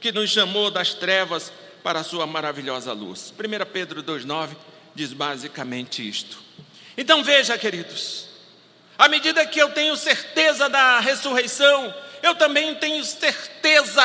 que 0.00 0.10
nos 0.10 0.30
chamou 0.30 0.70
das 0.70 0.94
trevas 0.94 1.52
para 1.82 2.00
a 2.00 2.04
sua 2.04 2.26
maravilhosa 2.26 2.92
luz. 2.92 3.32
1 3.38 3.72
Pedro 3.72 4.02
2,9 4.02 4.56
diz 4.94 5.12
basicamente 5.12 6.06
isto. 6.06 6.38
Então 6.96 7.22
veja, 7.22 7.56
queridos, 7.58 8.28
à 8.98 9.06
medida 9.06 9.46
que 9.46 9.58
eu 9.58 9.70
tenho 9.70 9.96
certeza 9.96 10.68
da 10.68 10.98
ressurreição, 11.00 11.94
eu 12.22 12.34
também 12.34 12.74
tenho 12.76 13.04
certeza 13.04 14.02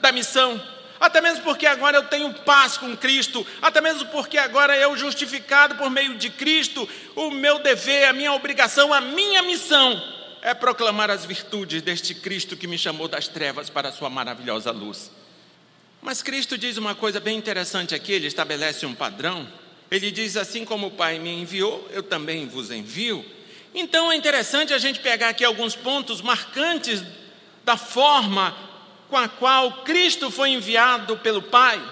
da 0.00 0.10
missão 0.10 0.60
até 1.00 1.22
mesmo 1.22 1.42
porque 1.42 1.66
agora 1.66 1.96
eu 1.96 2.04
tenho 2.04 2.32
paz 2.34 2.76
com 2.76 2.94
Cristo, 2.94 3.46
até 3.62 3.80
mesmo 3.80 4.06
porque 4.10 4.36
agora 4.36 4.76
eu 4.76 4.94
justificado 4.98 5.74
por 5.76 5.88
meio 5.88 6.16
de 6.16 6.28
Cristo, 6.28 6.86
o 7.16 7.30
meu 7.30 7.58
dever, 7.58 8.04
a 8.04 8.12
minha 8.12 8.34
obrigação, 8.34 8.92
a 8.92 9.00
minha 9.00 9.42
missão 9.42 10.00
é 10.42 10.52
proclamar 10.52 11.10
as 11.10 11.24
virtudes 11.24 11.80
deste 11.80 12.14
Cristo 12.14 12.56
que 12.56 12.66
me 12.66 12.76
chamou 12.76 13.08
das 13.08 13.28
trevas 13.28 13.70
para 13.70 13.88
a 13.88 13.92
sua 13.92 14.10
maravilhosa 14.10 14.70
luz. 14.70 15.10
Mas 16.02 16.22
Cristo 16.22 16.58
diz 16.58 16.76
uma 16.76 16.94
coisa 16.94 17.18
bem 17.18 17.36
interessante 17.36 17.94
aqui, 17.94 18.12
ele 18.12 18.26
estabelece 18.26 18.84
um 18.84 18.94
padrão. 18.94 19.48
Ele 19.90 20.10
diz 20.10 20.36
assim 20.36 20.64
como 20.64 20.86
o 20.86 20.90
Pai 20.90 21.18
me 21.18 21.30
enviou, 21.30 21.88
eu 21.92 22.02
também 22.02 22.46
vos 22.46 22.70
envio. 22.70 23.24
Então 23.74 24.10
é 24.10 24.16
interessante 24.16 24.72
a 24.72 24.78
gente 24.78 25.00
pegar 25.00 25.30
aqui 25.30 25.44
alguns 25.44 25.74
pontos 25.74 26.20
marcantes 26.20 27.02
da 27.64 27.76
forma 27.76 28.69
com 29.10 29.16
a 29.16 29.28
qual 29.28 29.82
Cristo 29.82 30.30
foi 30.30 30.50
enviado 30.50 31.16
pelo 31.18 31.42
Pai. 31.42 31.82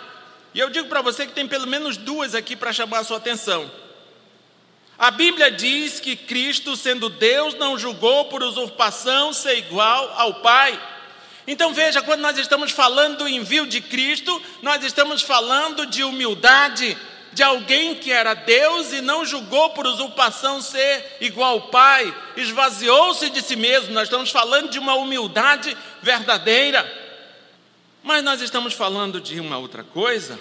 E 0.54 0.60
eu 0.60 0.70
digo 0.70 0.88
para 0.88 1.02
você 1.02 1.26
que 1.26 1.32
tem 1.32 1.46
pelo 1.46 1.66
menos 1.66 1.96
duas 1.96 2.34
aqui 2.34 2.56
para 2.56 2.72
chamar 2.72 3.00
a 3.00 3.04
sua 3.04 3.18
atenção. 3.18 3.70
A 4.96 5.10
Bíblia 5.10 5.50
diz 5.50 6.00
que 6.00 6.16
Cristo, 6.16 6.76
sendo 6.76 7.08
Deus, 7.08 7.54
não 7.54 7.78
julgou 7.78 8.24
por 8.26 8.42
usurpação 8.42 9.32
ser 9.32 9.58
igual 9.58 10.12
ao 10.16 10.34
Pai. 10.34 10.80
Então 11.46 11.72
veja, 11.72 12.02
quando 12.02 12.20
nós 12.20 12.38
estamos 12.38 12.72
falando 12.72 13.18
do 13.18 13.28
envio 13.28 13.66
de 13.66 13.80
Cristo, 13.80 14.42
nós 14.62 14.82
estamos 14.84 15.22
falando 15.22 15.86
de 15.86 16.02
humildade, 16.02 16.96
de 17.32 17.42
alguém 17.42 17.94
que 17.94 18.10
era 18.10 18.34
Deus 18.34 18.92
e 18.92 19.00
não 19.00 19.24
julgou 19.24 19.70
por 19.70 19.86
usurpação 19.86 20.60
ser 20.60 21.16
igual 21.20 21.52
ao 21.52 21.60
Pai, 21.62 22.14
esvaziou-se 22.36 23.30
de 23.30 23.40
si 23.40 23.54
mesmo. 23.54 23.94
Nós 23.94 24.04
estamos 24.04 24.30
falando 24.30 24.70
de 24.70 24.78
uma 24.78 24.94
humildade 24.94 25.76
verdadeira. 26.02 27.07
Mas 28.02 28.22
nós 28.22 28.40
estamos 28.40 28.74
falando 28.74 29.20
de 29.20 29.40
uma 29.40 29.58
outra 29.58 29.82
coisa. 29.82 30.38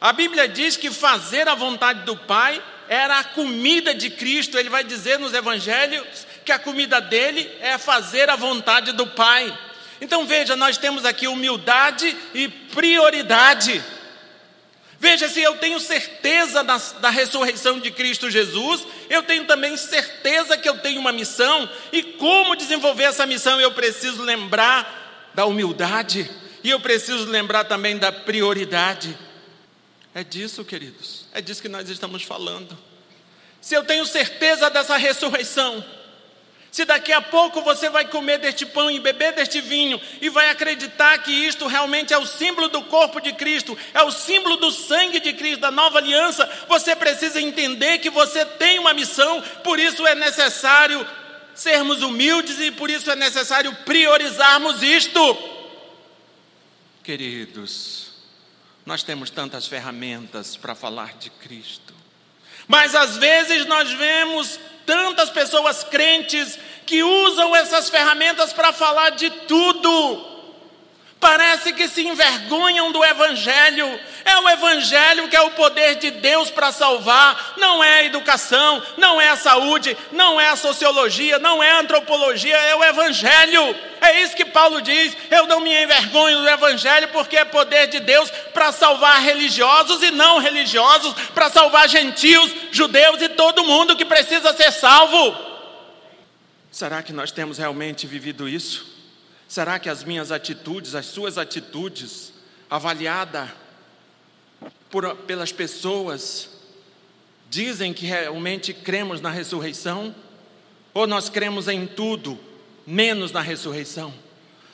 A 0.00 0.12
Bíblia 0.12 0.48
diz 0.48 0.76
que 0.76 0.90
fazer 0.90 1.48
a 1.48 1.54
vontade 1.54 2.04
do 2.04 2.16
Pai 2.16 2.62
era 2.88 3.18
a 3.18 3.24
comida 3.24 3.94
de 3.94 4.10
Cristo. 4.10 4.58
Ele 4.58 4.68
vai 4.68 4.84
dizer 4.84 5.18
nos 5.18 5.34
evangelhos 5.34 6.26
que 6.44 6.52
a 6.52 6.58
comida 6.58 7.00
dele 7.00 7.50
é 7.60 7.76
fazer 7.76 8.30
a 8.30 8.36
vontade 8.36 8.92
do 8.92 9.06
Pai. 9.06 9.56
Então 10.00 10.26
veja, 10.26 10.54
nós 10.54 10.78
temos 10.78 11.04
aqui 11.04 11.26
humildade 11.26 12.16
e 12.32 12.48
prioridade. 12.48 13.82
Veja, 15.00 15.28
se 15.28 15.40
eu 15.40 15.56
tenho 15.56 15.78
certeza 15.78 16.64
da, 16.64 16.76
da, 17.00 17.10
ressurreição 17.10 17.78
de 17.78 17.90
Cristo 17.90 18.28
Jesus, 18.28 18.84
eu 19.08 19.22
tenho 19.22 19.44
também 19.44 19.76
certeza 19.76 20.58
que 20.58 20.68
eu 20.68 20.78
tenho 20.78 21.00
uma 21.00 21.12
missão, 21.12 21.70
e 21.92 22.02
como 22.02 22.56
desenvolver 22.56 23.04
essa 23.04 23.24
missão, 23.24 23.60
eu 23.60 23.70
preciso 23.72 24.22
lembrar 24.22 25.30
da 25.34 25.46
humildade, 25.46 26.28
e 26.62 26.70
eu 26.70 26.80
preciso 26.80 27.24
lembrar 27.26 27.64
também 27.64 27.96
da 27.96 28.10
prioridade. 28.10 29.16
É 30.14 30.24
disso, 30.24 30.64
queridos, 30.64 31.26
é 31.32 31.40
disso 31.40 31.62
que 31.62 31.68
nós 31.68 31.88
estamos 31.88 32.22
falando. 32.22 32.76
Se 33.60 33.74
eu 33.74 33.84
tenho 33.84 34.06
certeza 34.06 34.70
dessa 34.70 34.96
ressurreição, 34.96 35.84
se 36.70 36.84
daqui 36.84 37.12
a 37.12 37.20
pouco 37.20 37.62
você 37.62 37.88
vai 37.88 38.04
comer 38.04 38.38
deste 38.38 38.66
pão 38.66 38.90
e 38.90 39.00
beber 39.00 39.32
deste 39.32 39.60
vinho 39.60 40.00
e 40.20 40.28
vai 40.28 40.50
acreditar 40.50 41.18
que 41.18 41.32
isto 41.32 41.66
realmente 41.66 42.12
é 42.12 42.18
o 42.18 42.26
símbolo 42.26 42.68
do 42.68 42.82
corpo 42.82 43.20
de 43.20 43.32
Cristo, 43.32 43.76
é 43.94 44.02
o 44.02 44.10
símbolo 44.10 44.56
do 44.56 44.70
sangue 44.70 45.18
de 45.18 45.32
Cristo, 45.32 45.60
da 45.60 45.70
nova 45.70 45.98
aliança, 45.98 46.48
você 46.68 46.94
precisa 46.94 47.40
entender 47.40 47.98
que 47.98 48.10
você 48.10 48.44
tem 48.44 48.78
uma 48.78 48.92
missão, 48.92 49.42
por 49.64 49.78
isso 49.78 50.06
é 50.06 50.14
necessário 50.14 51.06
sermos 51.54 52.02
humildes 52.02 52.60
e 52.60 52.70
por 52.70 52.88
isso 52.90 53.10
é 53.10 53.16
necessário 53.16 53.74
priorizarmos 53.84 54.82
isto. 54.82 55.57
Queridos, 57.08 58.10
nós 58.84 59.02
temos 59.02 59.30
tantas 59.30 59.66
ferramentas 59.66 60.58
para 60.58 60.74
falar 60.74 61.14
de 61.14 61.30
Cristo, 61.30 61.94
mas 62.66 62.94
às 62.94 63.16
vezes 63.16 63.64
nós 63.64 63.90
vemos 63.92 64.60
tantas 64.84 65.30
pessoas 65.30 65.82
crentes 65.82 66.58
que 66.84 67.02
usam 67.02 67.56
essas 67.56 67.88
ferramentas 67.88 68.52
para 68.52 68.74
falar 68.74 69.12
de 69.12 69.30
tudo. 69.30 70.37
Parece 71.20 71.72
que 71.72 71.88
se 71.88 72.06
envergonham 72.06 72.92
do 72.92 73.04
Evangelho. 73.04 73.86
É 74.24 74.38
o 74.38 74.48
Evangelho 74.48 75.26
que 75.28 75.34
é 75.34 75.40
o 75.40 75.50
poder 75.50 75.96
de 75.96 76.12
Deus 76.12 76.48
para 76.48 76.70
salvar. 76.70 77.54
Não 77.56 77.82
é 77.82 77.98
a 77.98 78.04
educação, 78.04 78.80
não 78.96 79.20
é 79.20 79.28
a 79.28 79.36
saúde, 79.36 79.96
não 80.12 80.40
é 80.40 80.48
a 80.48 80.56
sociologia, 80.56 81.38
não 81.40 81.60
é 81.60 81.70
a 81.72 81.80
antropologia, 81.80 82.56
é 82.56 82.76
o 82.76 82.84
Evangelho. 82.84 83.74
É 84.00 84.22
isso 84.22 84.36
que 84.36 84.44
Paulo 84.44 84.80
diz. 84.80 85.16
Eu 85.28 85.48
não 85.48 85.58
me 85.58 85.74
envergonho 85.82 86.38
do 86.38 86.48
Evangelho 86.48 87.08
porque 87.08 87.36
é 87.36 87.44
poder 87.44 87.88
de 87.88 87.98
Deus 87.98 88.30
para 88.54 88.70
salvar 88.70 89.20
religiosos 89.20 90.04
e 90.04 90.12
não 90.12 90.38
religiosos, 90.38 91.14
para 91.34 91.50
salvar 91.50 91.88
gentios, 91.88 92.54
judeus 92.70 93.20
e 93.20 93.28
todo 93.30 93.64
mundo 93.64 93.96
que 93.96 94.04
precisa 94.04 94.52
ser 94.52 94.70
salvo. 94.70 95.36
Será 96.70 97.02
que 97.02 97.12
nós 97.12 97.32
temos 97.32 97.58
realmente 97.58 98.06
vivido 98.06 98.48
isso? 98.48 98.97
Será 99.48 99.78
que 99.78 99.88
as 99.88 100.04
minhas 100.04 100.30
atitudes, 100.30 100.94
as 100.94 101.06
suas 101.06 101.38
atitudes, 101.38 102.34
avaliada 102.68 103.50
por, 104.90 105.16
pelas 105.16 105.50
pessoas, 105.50 106.50
dizem 107.48 107.94
que 107.94 108.04
realmente 108.04 108.74
cremos 108.74 109.22
na 109.22 109.30
ressurreição? 109.30 110.14
Ou 110.92 111.06
nós 111.06 111.30
cremos 111.30 111.66
em 111.66 111.86
tudo, 111.86 112.38
menos 112.86 113.32
na 113.32 113.40
ressurreição? 113.40 114.12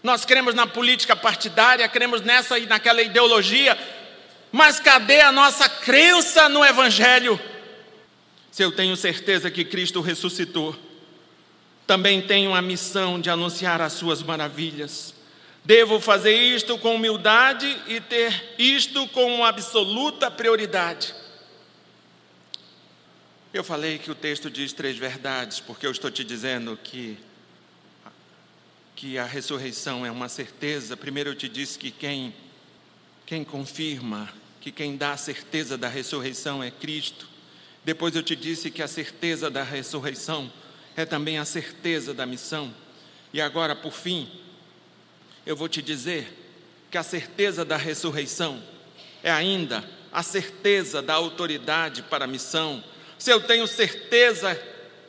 Nós 0.03 0.25
cremos 0.25 0.55
na 0.55 0.67
política 0.67 1.15
partidária, 1.15 1.89
cremos 1.89 2.21
nessa 2.21 2.59
e 2.59 2.67
naquela 2.67 3.01
ideologia, 3.01 3.79
mas 4.51 4.81
cadê 4.81 5.21
a 5.21 5.31
nossa 5.31 5.69
crença 5.69 6.49
no 6.49 6.65
Evangelho? 6.65 7.41
Se 8.51 8.63
eu 8.63 8.73
tenho 8.73 8.97
certeza 8.97 9.51
que 9.51 9.65
Cristo 9.65 10.01
ressuscitou, 10.01 10.77
também 11.87 12.23
tenho 12.23 12.55
a 12.55 12.63
missão 12.63 13.21
de 13.21 13.29
anunciar 13.29 13.81
as 13.81 13.93
suas 13.93 14.23
maravilhas. 14.23 15.15
Devo 15.65 16.01
fazer 16.01 16.35
isto 16.35 16.79
com 16.79 16.97
humildade 16.97 17.67
e 17.87 18.01
ter 18.01 18.55
isto 18.59 19.07
como 19.09 19.45
absoluta 19.45 20.31
prioridade. 20.31 21.15
Eu 23.53 23.63
falei 23.63 23.99
que 23.99 24.11
o 24.11 24.15
texto 24.15 24.51
diz 24.51 24.73
três 24.73 24.97
verdades, 24.97 25.61
porque 25.61 25.87
eu 25.87 25.91
estou 25.91 26.11
te 26.11 26.25
dizendo 26.25 26.79
que 26.83 27.19
que 28.97 29.19
a 29.19 29.25
ressurreição 29.25 30.07
é 30.07 30.11
uma 30.11 30.29
certeza. 30.29 30.97
Primeiro 30.97 31.31
eu 31.31 31.35
te 31.35 31.49
disse 31.49 31.79
que 31.79 31.91
quem 31.91 32.35
quem 33.27 33.43
confirma, 33.43 34.29
que 34.61 34.71
quem 34.71 34.97
dá 34.97 35.13
a 35.13 35.17
certeza 35.17 35.79
da 35.79 35.89
ressurreição 35.89 36.63
é 36.63 36.71
Cristo. 36.71 37.29
Depois 37.85 38.15
eu 38.15 38.23
te 38.23 38.37
disse 38.37 38.71
que 38.71 38.83
a 38.83 38.89
certeza 38.89 39.51
da 39.51 39.63
ressurreição 39.63 40.53
é 40.97 41.05
também 41.05 41.39
a 41.39 41.45
certeza 41.45 42.15
da 42.15 42.27
missão. 42.27 42.75
E 43.33 43.41
agora, 43.41 43.75
por 43.75 43.93
fim, 43.93 44.31
eu 45.45 45.57
vou 45.57 45.69
te 45.69 45.83
dizer 45.83 46.33
que 46.91 46.99
a 46.99 47.03
certeza 47.03 47.65
da 47.65 47.77
ressurreição 47.77 48.63
é 49.23 49.31
ainda 49.31 49.85
a 50.13 50.23
certeza 50.23 51.03
da 51.03 51.15
autoridade 51.15 52.03
para 52.03 52.25
a 52.25 52.29
missão. 52.29 52.83
Se 53.19 53.33
eu 53.33 53.41
tenho 53.41 53.67
certeza 53.67 54.61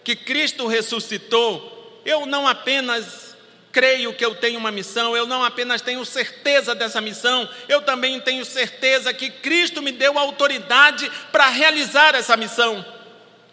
que 0.04 0.15
Cristo 0.15 0.65
ressuscitou, 0.65 2.02
eu 2.04 2.26
não 2.26 2.48
apenas 2.48 3.36
creio 3.71 4.13
que 4.13 4.24
eu 4.24 4.34
tenho 4.34 4.58
uma 4.58 4.71
missão, 4.71 5.15
eu 5.17 5.28
não 5.28 5.43
apenas 5.43 5.82
tenho 5.82 6.04
certeza 6.06 6.74
dessa 6.74 7.02
missão, 7.02 7.48
eu 7.67 7.82
também 7.82 8.21
tenho 8.21 8.45
certeza 8.45 9.13
que 9.13 9.30
Cristo 9.30 9.82
me 9.82 9.91
deu 9.91 10.17
autoridade 10.17 11.12
para 11.32 11.50
realizar 11.50 12.15
essa 12.15 12.38
missão. 12.38 12.94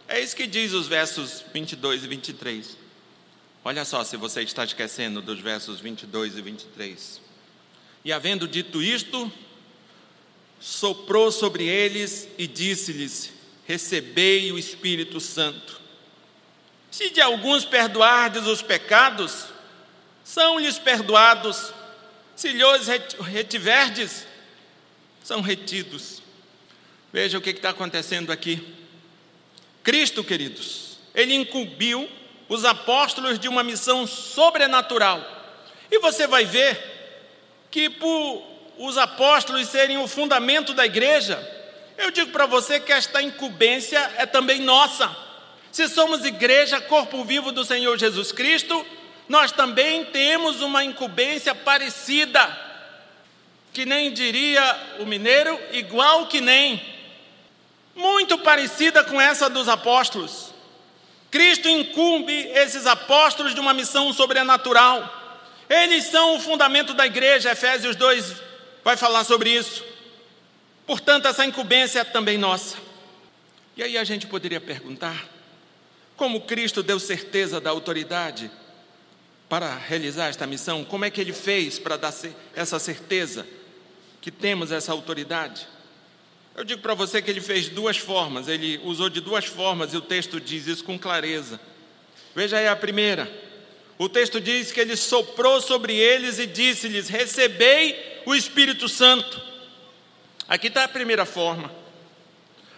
É 0.09 0.21
isso 0.21 0.37
que 0.37 0.47
diz 0.47 0.73
os 0.73 0.87
versos 0.87 1.45
22 1.53 2.05
e 2.05 2.09
23. 2.09 2.77
Olha 3.65 3.85
só 3.85 4.03
se 4.03 4.17
você 4.17 4.43
está 4.43 4.65
esquecendo 4.65 5.23
dos 5.23 5.41
versos 5.41 5.81
22 5.81 6.37
e 6.37 6.43
23. 6.43 7.21
E 8.05 8.13
havendo 8.13 8.49
dito 8.49 8.83
isto, 8.83 9.31
soprou 10.61 11.31
sobre 11.31 11.65
eles 11.65 12.29
e 12.37 12.47
disse-lhes: 12.47 13.33
Recebei 13.65 14.51
o 14.51 14.59
Espírito 14.59 15.21
Santo. 15.21 15.81
Se 16.91 17.11
de 17.11 17.21
alguns 17.21 17.65
perdoardes 17.65 18.47
os 18.47 18.61
pecados, 18.61 19.47
são-lhes 20.25 20.79
perdoados. 20.79 21.73
Se 22.35 22.53
lhes 22.53 22.87
retiverdes, 23.21 24.27
são 25.23 25.41
retidos. 25.41 26.21
Veja 27.13 27.39
o 27.39 27.41
que 27.41 27.51
está 27.51 27.71
acontecendo 27.71 28.33
aqui. 28.33 28.82
Cristo, 29.83 30.23
queridos, 30.23 30.99
ele 31.15 31.35
incumbiu 31.35 32.09
os 32.49 32.65
apóstolos 32.65 33.39
de 33.39 33.49
uma 33.49 33.63
missão 33.63 34.07
sobrenatural. 34.07 35.21
E 35.91 35.99
você 35.99 36.27
vai 36.27 36.45
ver 36.45 36.79
que 37.71 37.89
por 37.89 38.43
os 38.79 38.99
apóstolos 38.99 39.69
serem 39.69 39.99
o 39.99 40.09
fundamento 40.09 40.75
da 40.75 40.87
igreja, 40.87 41.39
eu 41.97 42.11
digo 42.11 42.31
para 42.31 42.47
você 42.47 42.81
que 42.81 42.93
esta 42.93 43.23
incumbência 43.23 43.99
é 44.17 44.27
também 44.27 44.61
nossa. 44.61 45.15
Se 45.71 45.89
somos 45.89 46.25
igreja, 46.25 46.81
corpo 46.81 47.25
vivo 47.25 47.53
do 47.53 47.65
Senhor 47.65 47.99
Jesus 47.99 48.33
Cristo, 48.33 48.85
nós 49.29 49.53
também 49.53 50.05
temos 50.07 50.61
uma 50.61 50.85
incumbência 50.85 51.55
parecida, 51.55 52.59
que 53.73 53.87
nem 53.87 54.13
diria 54.13 54.97
o 54.99 55.07
mineiro, 55.07 55.59
igual 55.73 56.27
que 56.27 56.41
nem, 56.41 56.83
muito 57.95 58.39
parecida 58.39 59.05
com 59.05 59.21
essa 59.21 59.49
dos 59.49 59.69
apóstolos. 59.69 60.53
Cristo 61.31 61.69
incumbe 61.69 62.35
esses 62.49 62.87
apóstolos 62.87 63.55
de 63.55 63.61
uma 63.61 63.73
missão 63.73 64.13
sobrenatural. 64.13 65.21
Eles 65.69 66.05
são 66.05 66.37
o 66.37 66.41
fundamento 66.41 66.93
da 66.93 67.07
igreja, 67.07 67.53
Efésios 67.53 67.97
2, 67.97 68.35
vai 68.85 68.97
falar 68.97 69.25
sobre 69.25 69.51
isso. 69.51 69.83
Portanto, 70.87 71.27
essa 71.27 71.47
incumbência 71.47 72.01
é 72.01 72.05
também 72.05 72.37
nossa. 72.37 72.77
E 73.77 73.83
aí 73.83 73.97
a 73.97 74.05
gente 74.05 74.27
poderia 74.27 74.61
perguntar: 74.61 75.27
como 76.17 76.43
Cristo 76.43 76.83
deu 76.83 77.01
certeza 77.01 77.61
da 77.61 77.71
autoridade 77.71 78.51
para 79.49 79.75
realizar 79.75 80.29
esta 80.29 80.47
missão? 80.47 80.85
Como 80.85 81.05
é 81.05 81.11
que 81.11 81.21
ele 81.21 81.33
fez 81.33 81.79
para 81.79 81.97
dar 81.97 82.13
essa 82.55 82.79
certeza 82.79 83.47
que 84.21 84.31
temos 84.31 84.71
essa 84.71 84.93
autoridade? 84.93 85.67
Eu 86.55 86.65
digo 86.65 86.83
para 86.83 86.95
você 86.95 87.23
que 87.23 87.31
ele 87.31 87.41
fez 87.41 87.69
duas 87.69 87.97
formas, 87.97 88.47
ele 88.47 88.79
usou 88.85 89.09
de 89.09 89.21
duas 89.21 89.47
formas 89.47 89.95
e 89.95 89.97
o 89.97 90.03
texto 90.03 90.41
diz 90.41 90.67
isso 90.67 90.85
com 90.85 90.99
clareza. 90.99 91.59
Veja 92.35 92.59
aí 92.59 92.69
a 92.69 92.77
primeira. 92.77 93.31
O 93.99 94.09
texto 94.09 94.41
diz 94.41 94.71
que 94.73 94.81
ele 94.81 94.97
soprou 94.97 95.61
sobre 95.61 95.97
eles 95.97 96.39
e 96.39 96.47
disse-lhes: 96.47 97.09
Recebei 97.09 98.23
o 98.27 98.35
Espírito 98.35 98.89
Santo. 98.89 99.41
Aqui 100.49 100.67
está 100.67 100.85
a 100.85 100.89
primeira 100.89 101.25
forma. 101.25 101.73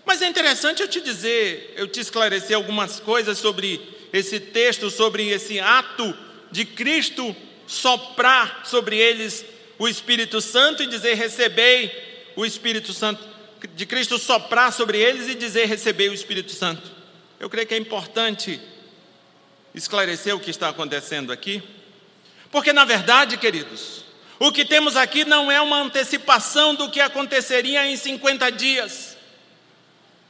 Mas 0.04 0.22
é 0.22 0.28
interessante 0.28 0.82
eu 0.82 0.88
te 0.88 1.00
dizer, 1.00 1.72
eu 1.76 1.88
te 1.88 1.98
esclarecer 1.98 2.54
algumas 2.54 3.00
coisas 3.00 3.38
sobre 3.38 3.80
esse 4.12 4.38
texto, 4.38 4.90
sobre 4.90 5.28
esse 5.30 5.58
ato 5.58 6.16
de 6.52 6.64
Cristo 6.64 7.34
soprar 7.66 8.62
sobre 8.64 8.98
eles 8.98 9.44
o 9.78 9.88
Espírito 9.88 10.40
Santo 10.40 10.82
e 10.82 10.86
dizer: 10.86 11.14
recebei 11.14 11.90
o 12.36 12.44
Espírito 12.44 12.92
Santo, 12.92 13.33
de 13.74 13.86
Cristo 13.86 14.18
soprar 14.18 14.72
sobre 14.72 14.98
eles 14.98 15.28
e 15.28 15.34
dizer: 15.34 15.66
recebei 15.66 16.08
o 16.08 16.14
Espírito 16.14 16.52
Santo. 16.52 16.90
Eu 17.38 17.48
creio 17.50 17.66
que 17.66 17.74
é 17.74 17.78
importante 17.78 18.60
esclarecer 19.74 20.34
o 20.34 20.40
que 20.40 20.50
está 20.50 20.68
acontecendo 20.68 21.32
aqui, 21.32 21.62
porque 22.50 22.72
na 22.72 22.84
verdade, 22.84 23.36
queridos, 23.36 24.04
o 24.38 24.52
que 24.52 24.64
temos 24.64 24.96
aqui 24.96 25.24
não 25.24 25.50
é 25.50 25.60
uma 25.60 25.80
antecipação 25.80 26.74
do 26.74 26.90
que 26.90 27.00
aconteceria 27.00 27.86
em 27.86 27.96
50 27.96 28.50
dias. 28.52 29.16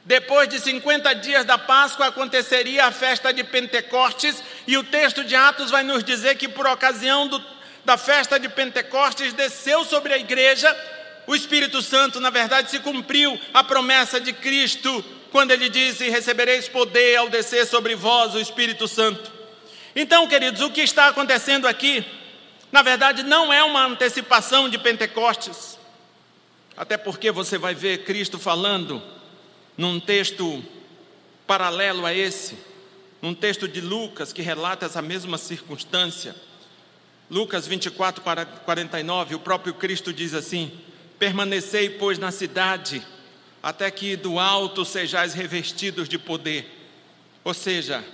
Depois 0.03 0.47
de 0.47 0.59
50 0.59 1.13
dias 1.15 1.45
da 1.45 1.57
Páscoa 1.57 2.07
aconteceria 2.07 2.85
a 2.85 2.91
festa 2.91 3.33
de 3.33 3.43
Pentecostes, 3.43 4.41
e 4.67 4.77
o 4.77 4.83
texto 4.83 5.23
de 5.23 5.35
Atos 5.35 5.71
vai 5.71 5.83
nos 5.83 6.03
dizer 6.03 6.35
que, 6.35 6.47
por 6.47 6.67
ocasião 6.67 7.27
do, 7.27 7.43
da 7.83 7.97
festa 7.97 8.39
de 8.39 8.47
Pentecostes, 8.47 9.33
desceu 9.33 9.83
sobre 9.83 10.13
a 10.13 10.17
igreja 10.17 10.71
o 11.27 11.35
Espírito 11.35 11.81
Santo. 11.81 12.19
Na 12.19 12.29
verdade, 12.29 12.71
se 12.71 12.79
cumpriu 12.79 13.39
a 13.53 13.63
promessa 13.63 14.19
de 14.19 14.33
Cristo, 14.33 15.03
quando 15.31 15.51
ele 15.51 15.69
disse: 15.69 16.09
Recebereis 16.09 16.67
poder 16.67 17.17
ao 17.17 17.29
descer 17.29 17.65
sobre 17.65 17.95
vós 17.95 18.33
o 18.33 18.39
Espírito 18.39 18.87
Santo. 18.87 19.31
Então, 19.95 20.27
queridos, 20.27 20.61
o 20.61 20.69
que 20.69 20.81
está 20.81 21.07
acontecendo 21.07 21.67
aqui? 21.67 22.05
Na 22.71 22.81
verdade, 22.81 23.23
não 23.23 23.53
é 23.53 23.63
uma 23.63 23.85
antecipação 23.85 24.67
de 24.67 24.77
Pentecostes. 24.77 25.79
Até 26.75 26.97
porque 26.97 27.31
você 27.31 27.57
vai 27.57 27.73
ver 27.73 28.03
Cristo 28.03 28.37
falando 28.37 29.01
num 29.77 29.99
texto 29.99 30.63
paralelo 31.47 32.05
a 32.05 32.13
esse, 32.13 32.57
num 33.21 33.33
texto 33.33 33.67
de 33.67 33.79
Lucas 33.79 34.33
que 34.33 34.41
relata 34.41 34.85
essa 34.85 35.01
mesma 35.01 35.37
circunstância. 35.37 36.35
Lucas 37.29 37.65
24, 37.65 38.21
49, 38.65 39.35
o 39.35 39.39
próprio 39.39 39.73
Cristo 39.73 40.11
diz 40.11 40.33
assim: 40.33 40.71
Permanecei, 41.25 41.89
pois, 41.89 42.19
na 42.19 42.31
cidade, 42.31 43.01
até 43.63 43.89
que 43.89 44.15
do 44.15 44.37
alto 44.37 44.85
sejais 44.85 45.33
revestidos 45.33 46.07
de 46.07 46.19
poder. 46.19 46.71
Ou 47.43 47.51
seja, 47.51 48.05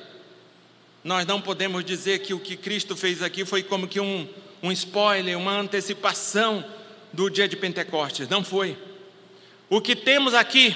nós 1.03 1.25
não 1.25 1.41
podemos 1.41 1.83
dizer 1.83 2.19
que 2.19 2.33
o 2.33 2.39
que 2.39 2.55
Cristo 2.55 2.95
fez 2.95 3.21
aqui 3.21 3.43
foi 3.43 3.63
como 3.63 3.85
que 3.85 3.99
um, 3.99 4.25
um 4.63 4.71
spoiler, 4.71 5.37
uma 5.37 5.59
antecipação 5.59 6.63
do 7.11 7.29
dia 7.29 7.49
de 7.49 7.57
Pentecostes. 7.57 8.29
Não 8.29 8.45
foi. 8.45 8.77
O 9.69 9.81
que 9.81 9.93
temos 9.93 10.33
aqui 10.33 10.73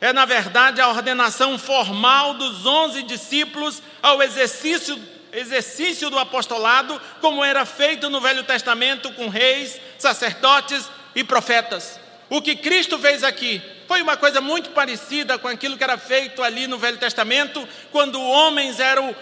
é, 0.00 0.10
na 0.10 0.24
verdade, 0.24 0.80
a 0.80 0.88
ordenação 0.88 1.58
formal 1.58 2.32
dos 2.32 2.64
onze 2.64 3.02
discípulos 3.02 3.82
ao 4.02 4.22
exercício, 4.22 4.98
exercício 5.34 6.08
do 6.08 6.18
apostolado, 6.18 6.98
como 7.20 7.44
era 7.44 7.66
feito 7.66 8.08
no 8.08 8.22
Velho 8.22 8.42
Testamento 8.42 9.12
com 9.12 9.28
reis, 9.28 9.78
sacerdotes 9.98 10.88
e 11.18 11.24
profetas. 11.24 11.98
O 12.30 12.40
que 12.40 12.54
Cristo 12.54 12.96
fez 12.96 13.24
aqui 13.24 13.60
foi 13.88 14.00
uma 14.00 14.16
coisa 14.16 14.40
muito 14.40 14.70
parecida 14.70 15.36
com 15.36 15.48
aquilo 15.48 15.76
que 15.76 15.82
era 15.82 15.98
feito 15.98 16.44
ali 16.44 16.68
no 16.68 16.78
Velho 16.78 16.96
Testamento, 16.96 17.66
quando 17.90 18.22
homens 18.22 18.78
eram 18.78 19.16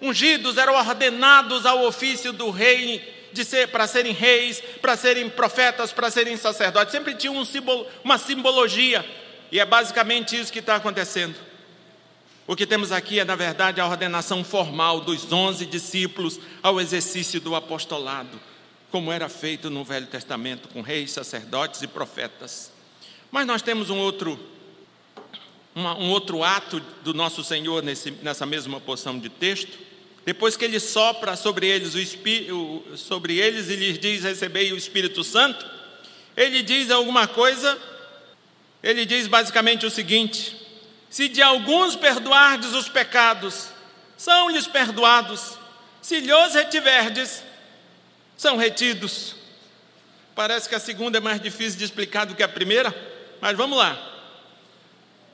ungidos, 0.00 0.56
eram 0.56 0.74
ordenados 0.74 1.66
ao 1.66 1.84
ofício 1.84 2.32
do 2.32 2.48
rei 2.50 3.28
de 3.30 3.44
ser 3.44 3.68
para 3.68 3.86
serem 3.86 4.12
reis, 4.12 4.62
para 4.80 4.96
serem 4.96 5.28
profetas, 5.28 5.92
para 5.92 6.10
serem 6.10 6.34
sacerdotes. 6.38 6.92
Sempre 6.92 7.14
tinha 7.14 7.32
um 7.32 7.44
simbolo, 7.44 7.86
uma 8.02 8.16
simbologia. 8.16 9.04
E 9.52 9.60
é 9.60 9.66
basicamente 9.66 10.40
isso 10.40 10.52
que 10.52 10.60
está 10.60 10.76
acontecendo. 10.76 11.34
O 12.46 12.56
que 12.56 12.64
temos 12.64 12.90
aqui 12.90 13.20
é, 13.20 13.24
na 13.24 13.36
verdade, 13.36 13.82
a 13.82 13.86
ordenação 13.86 14.42
formal 14.42 15.00
dos 15.00 15.30
onze 15.30 15.66
discípulos 15.66 16.40
ao 16.62 16.80
exercício 16.80 17.38
do 17.38 17.54
apostolado, 17.54 18.40
como 18.94 19.10
era 19.10 19.28
feito 19.28 19.70
no 19.70 19.82
Velho 19.82 20.06
Testamento 20.06 20.68
com 20.68 20.80
reis, 20.80 21.10
sacerdotes 21.10 21.82
e 21.82 21.86
profetas. 21.88 22.70
Mas 23.28 23.44
nós 23.44 23.60
temos 23.60 23.90
um 23.90 23.98
outro, 23.98 24.38
uma, 25.74 25.98
um 25.98 26.10
outro 26.10 26.44
ato 26.44 26.78
do 27.02 27.12
nosso 27.12 27.42
Senhor 27.42 27.82
nesse, 27.82 28.12
nessa 28.22 28.46
mesma 28.46 28.80
porção 28.80 29.18
de 29.18 29.28
texto. 29.28 29.76
Depois 30.24 30.56
que 30.56 30.64
ele 30.64 30.78
sopra 30.78 31.34
sobre 31.34 31.66
eles, 31.66 31.96
o 31.96 31.98
Espírito, 31.98 32.84
sobre 32.96 33.36
eles 33.36 33.68
e 33.68 33.74
lhes 33.74 33.98
diz: 33.98 34.22
Recebei 34.22 34.72
o 34.72 34.76
Espírito 34.76 35.24
Santo, 35.24 35.68
ele 36.36 36.62
diz 36.62 36.88
alguma 36.88 37.26
coisa, 37.26 37.76
ele 38.80 39.04
diz 39.04 39.26
basicamente 39.26 39.84
o 39.84 39.90
seguinte: 39.90 40.56
Se 41.10 41.28
de 41.28 41.42
alguns 41.42 41.96
perdoardes 41.96 42.72
os 42.72 42.88
pecados, 42.88 43.70
são-lhes 44.16 44.68
perdoados, 44.68 45.58
se 46.00 46.20
lhes 46.20 46.54
retiverdes, 46.54 47.42
são 48.36 48.56
retidos. 48.56 49.36
Parece 50.34 50.68
que 50.68 50.74
a 50.74 50.80
segunda 50.80 51.18
é 51.18 51.20
mais 51.20 51.40
difícil 51.40 51.78
de 51.78 51.84
explicar 51.84 52.24
do 52.24 52.34
que 52.34 52.42
a 52.42 52.48
primeira, 52.48 52.94
mas 53.40 53.56
vamos 53.56 53.78
lá. 53.78 53.96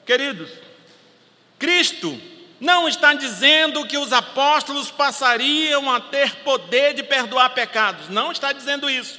Queridos, 0.04 0.50
Cristo 1.58 2.20
não 2.60 2.86
está 2.86 3.14
dizendo 3.14 3.86
que 3.86 3.96
os 3.96 4.12
apóstolos 4.12 4.90
passariam 4.90 5.90
a 5.90 6.00
ter 6.00 6.36
poder 6.36 6.92
de 6.92 7.02
perdoar 7.02 7.50
pecados, 7.50 8.08
não 8.08 8.30
está 8.30 8.52
dizendo 8.52 8.90
isso. 8.90 9.18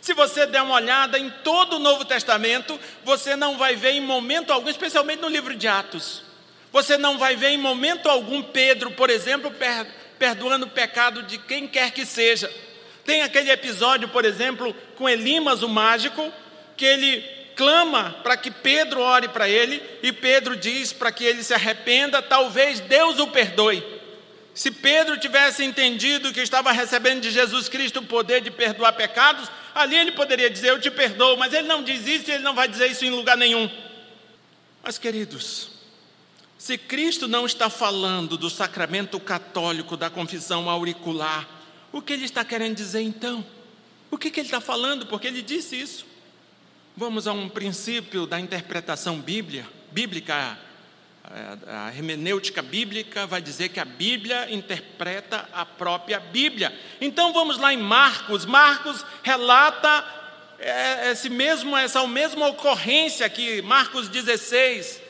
Se 0.00 0.12
você 0.12 0.44
der 0.46 0.62
uma 0.62 0.74
olhada 0.74 1.18
em 1.18 1.30
todo 1.30 1.76
o 1.76 1.78
Novo 1.78 2.04
Testamento, 2.04 2.78
você 3.04 3.36
não 3.36 3.56
vai 3.56 3.76
ver 3.76 3.92
em 3.92 4.00
momento 4.00 4.52
algum, 4.52 4.68
especialmente 4.68 5.20
no 5.20 5.28
livro 5.28 5.54
de 5.54 5.68
Atos, 5.68 6.22
você 6.72 6.98
não 6.98 7.18
vai 7.18 7.36
ver 7.36 7.50
em 7.50 7.58
momento 7.58 8.08
algum 8.08 8.42
Pedro, 8.42 8.90
por 8.90 9.08
exemplo, 9.08 9.52
perdoando 10.18 10.66
o 10.66 10.70
pecado 10.70 11.22
de 11.22 11.38
quem 11.38 11.68
quer 11.68 11.92
que 11.92 12.04
seja. 12.04 12.52
Tem 13.04 13.22
aquele 13.22 13.50
episódio, 13.50 14.08
por 14.08 14.24
exemplo, 14.24 14.74
com 14.96 15.08
Elimas, 15.08 15.62
o 15.62 15.68
mágico, 15.68 16.32
que 16.76 16.84
ele 16.84 17.20
clama 17.56 18.16
para 18.22 18.36
que 18.36 18.50
Pedro 18.50 19.00
ore 19.00 19.28
para 19.28 19.48
ele, 19.48 19.82
e 20.02 20.12
Pedro 20.12 20.56
diz 20.56 20.92
para 20.92 21.12
que 21.12 21.24
ele 21.24 21.42
se 21.42 21.52
arrependa, 21.52 22.22
talvez 22.22 22.80
Deus 22.80 23.18
o 23.18 23.26
perdoe. 23.26 23.84
Se 24.54 24.70
Pedro 24.70 25.18
tivesse 25.18 25.64
entendido 25.64 26.32
que 26.32 26.40
estava 26.40 26.72
recebendo 26.72 27.20
de 27.20 27.30
Jesus 27.30 27.68
Cristo 27.68 28.00
o 28.00 28.06
poder 28.06 28.42
de 28.42 28.50
perdoar 28.50 28.92
pecados, 28.92 29.48
ali 29.74 29.96
ele 29.96 30.12
poderia 30.12 30.50
dizer: 30.50 30.68
Eu 30.68 30.80
te 30.80 30.90
perdoo, 30.90 31.36
mas 31.36 31.54
ele 31.54 31.66
não 31.66 31.82
diz 31.82 32.06
isso 32.06 32.30
e 32.30 32.34
ele 32.34 32.42
não 32.42 32.54
vai 32.54 32.68
dizer 32.68 32.90
isso 32.90 33.04
em 33.04 33.10
lugar 33.10 33.36
nenhum. 33.36 33.70
Mas, 34.82 34.98
queridos, 34.98 35.70
se 36.58 36.76
Cristo 36.76 37.26
não 37.26 37.46
está 37.46 37.70
falando 37.70 38.36
do 38.36 38.50
sacramento 38.50 39.18
católico 39.18 39.96
da 39.96 40.10
confissão 40.10 40.68
auricular, 40.68 41.48
o 41.92 42.00
que 42.00 42.12
ele 42.12 42.24
está 42.24 42.44
querendo 42.44 42.76
dizer 42.76 43.02
então? 43.02 43.44
O 44.10 44.18
que, 44.18 44.30
que 44.30 44.40
ele 44.40 44.48
está 44.48 44.60
falando? 44.60 45.06
Porque 45.06 45.26
ele 45.26 45.42
disse 45.42 45.80
isso. 45.80 46.06
Vamos 46.96 47.26
a 47.26 47.32
um 47.32 47.48
princípio 47.48 48.26
da 48.26 48.40
interpretação 48.40 49.20
bíblia, 49.20 49.66
bíblica 49.90 50.58
a 51.66 51.88
hermenêutica 51.94 52.60
bíblica 52.60 53.26
vai 53.26 53.40
dizer 53.40 53.70
que 53.70 53.80
a 53.80 53.84
Bíblia 53.84 54.52
interpreta 54.52 55.48
a 55.52 55.64
própria 55.64 56.20
Bíblia. 56.20 56.76
Então 57.00 57.32
vamos 57.32 57.58
lá 57.58 57.72
em 57.72 57.78
Marcos. 57.78 58.44
Marcos 58.44 59.04
relata 59.22 60.04
é, 60.58 61.10
esse 61.10 61.30
mesmo, 61.30 61.76
essa 61.76 62.06
mesma 62.06 62.48
ocorrência 62.48 63.24
aqui, 63.24 63.62
Marcos 63.62 64.08
16. 64.08 65.00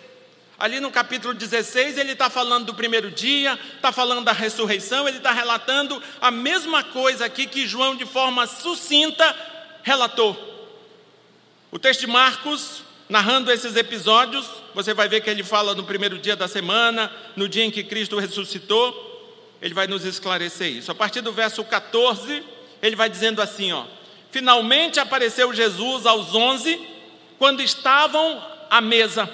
Ali 0.63 0.79
no 0.79 0.93
capítulo 0.93 1.35
16, 1.35 1.99
ele 1.99 2.13
está 2.13 2.31
falando 2.31 2.67
do 2.67 2.75
primeiro 2.75 3.11
dia, 3.11 3.59
está 3.75 3.91
falando 3.91 4.25
da 4.25 4.31
ressurreição, 4.31 5.09
ele 5.09 5.17
está 5.17 5.33
relatando 5.33 6.01
a 6.21 6.31
mesma 6.31 6.85
coisa 6.85 7.25
aqui 7.25 7.49
que 7.49 7.67
João, 7.67 7.97
de 7.97 8.07
forma 8.07 8.47
sucinta, 8.47 9.35
relatou. 9.83 10.39
O 11.73 11.81
texto 11.81 12.03
de 12.03 12.07
Marcos 12.07 12.85
narrando 13.09 13.51
esses 13.51 13.75
episódios, 13.75 14.47
você 14.73 14.95
vai 14.95 15.09
ver 15.09 15.21
que 15.21 15.29
ele 15.29 15.43
fala 15.43 15.75
no 15.75 15.83
primeiro 15.83 16.17
dia 16.17 16.37
da 16.37 16.47
semana, 16.47 17.11
no 17.35 17.49
dia 17.49 17.65
em 17.65 17.71
que 17.73 17.83
Cristo 17.83 18.17
ressuscitou, 18.21 19.59
ele 19.61 19.75
vai 19.75 19.89
nos 19.89 20.05
esclarecer 20.05 20.69
isso. 20.69 20.93
A 20.93 20.95
partir 20.95 21.23
do 21.23 21.33
verso 21.33 21.65
14, 21.65 22.41
ele 22.81 22.95
vai 22.95 23.11
dizendo 23.11 23.43
assim, 23.43 23.73
ó: 23.73 23.85
Finalmente 24.31 25.01
apareceu 25.01 25.53
Jesus 25.53 26.07
aos 26.07 26.33
onze, 26.37 26.81
quando 27.37 27.61
estavam 27.61 28.41
à 28.71 28.81
mesa, 28.81 29.29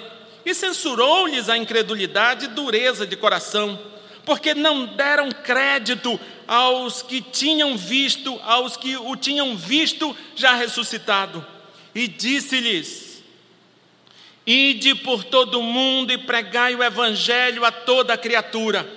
e 0.49 0.55
censurou-lhes 0.55 1.47
a 1.49 1.57
incredulidade 1.57 2.45
e 2.45 2.49
dureza 2.49 3.05
de 3.05 3.15
coração, 3.15 3.79
porque 4.25 4.53
não 4.53 4.85
deram 4.85 5.31
crédito 5.31 6.19
aos 6.47 7.01
que 7.01 7.21
tinham 7.21 7.77
visto, 7.77 8.39
aos 8.43 8.75
que 8.75 8.97
o 8.97 9.15
tinham 9.15 9.55
visto 9.55 10.15
já 10.35 10.53
ressuscitado. 10.53 11.45
E 11.93 12.07
disse-lhes: 12.07 13.23
Ide 14.45 14.95
por 14.95 15.23
todo 15.23 15.59
o 15.59 15.63
mundo 15.63 16.11
e 16.11 16.17
pregai 16.17 16.75
o 16.75 16.83
evangelho 16.83 17.63
a 17.63 17.71
toda 17.71 18.17
criatura. 18.17 18.87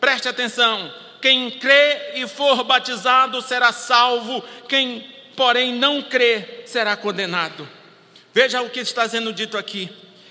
Preste 0.00 0.28
atenção: 0.28 0.92
quem 1.20 1.50
crê 1.50 2.12
e 2.16 2.26
for 2.26 2.64
batizado 2.64 3.40
será 3.42 3.72
salvo, 3.72 4.44
quem, 4.68 5.06
porém, 5.36 5.74
não 5.74 6.02
crê 6.02 6.62
será 6.66 6.96
condenado. 6.96 7.68
Veja 8.34 8.60
o 8.60 8.70
que 8.70 8.80
está 8.80 9.08
sendo 9.08 9.32
dito 9.32 9.56
aqui. 9.56 9.90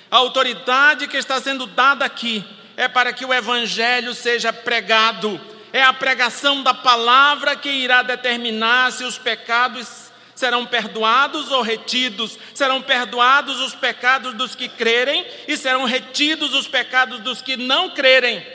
A 0.09 0.17
autoridade 0.17 1.07
que 1.07 1.17
está 1.17 1.39
sendo 1.41 1.65
dada 1.65 2.05
aqui 2.05 2.43
é 2.77 2.87
para 2.87 3.13
que 3.13 3.25
o 3.25 3.33
evangelho 3.33 4.13
seja 4.13 4.53
pregado. 4.53 5.39
É 5.73 5.83
a 5.83 5.93
pregação 5.93 6.63
da 6.63 6.73
palavra 6.73 7.55
que 7.55 7.69
irá 7.69 8.01
determinar 8.01 8.91
se 8.91 9.03
os 9.03 9.17
pecados 9.17 10.05
serão 10.35 10.65
perdoados 10.65 11.49
ou 11.51 11.61
retidos, 11.61 12.37
serão 12.53 12.81
perdoados 12.81 13.59
os 13.61 13.73
pecados 13.73 14.33
dos 14.33 14.53
que 14.53 14.67
crerem 14.67 15.25
e 15.47 15.57
serão 15.57 15.85
retidos 15.85 16.53
os 16.53 16.67
pecados 16.67 17.21
dos 17.21 17.41
que 17.41 17.55
não 17.55 17.89
crerem. 17.89 18.45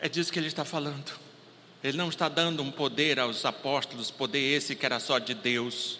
É 0.00 0.08
disso 0.08 0.32
que 0.32 0.38
ele 0.38 0.48
está 0.48 0.64
falando. 0.64 1.12
Ele 1.82 1.96
não 1.96 2.08
está 2.08 2.28
dando 2.28 2.62
um 2.62 2.70
poder 2.70 3.20
aos 3.20 3.44
apóstolos, 3.44 4.10
poder 4.10 4.40
esse 4.40 4.74
que 4.74 4.84
era 4.84 4.98
só 4.98 5.18
de 5.18 5.34
Deus. 5.34 5.98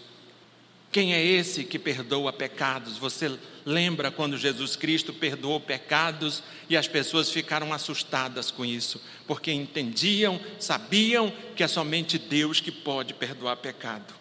Quem 0.94 1.12
é 1.12 1.20
esse 1.20 1.64
que 1.64 1.76
perdoa 1.76 2.32
pecados? 2.32 2.96
Você 2.98 3.36
lembra 3.66 4.12
quando 4.12 4.38
Jesus 4.38 4.76
Cristo 4.76 5.12
perdoou 5.12 5.58
pecados 5.58 6.40
e 6.70 6.76
as 6.76 6.86
pessoas 6.86 7.32
ficaram 7.32 7.72
assustadas 7.72 8.52
com 8.52 8.64
isso, 8.64 9.02
porque 9.26 9.50
entendiam, 9.50 10.40
sabiam 10.56 11.32
que 11.56 11.64
é 11.64 11.66
somente 11.66 12.16
Deus 12.16 12.60
que 12.60 12.70
pode 12.70 13.12
perdoar 13.12 13.56
pecado. 13.56 14.14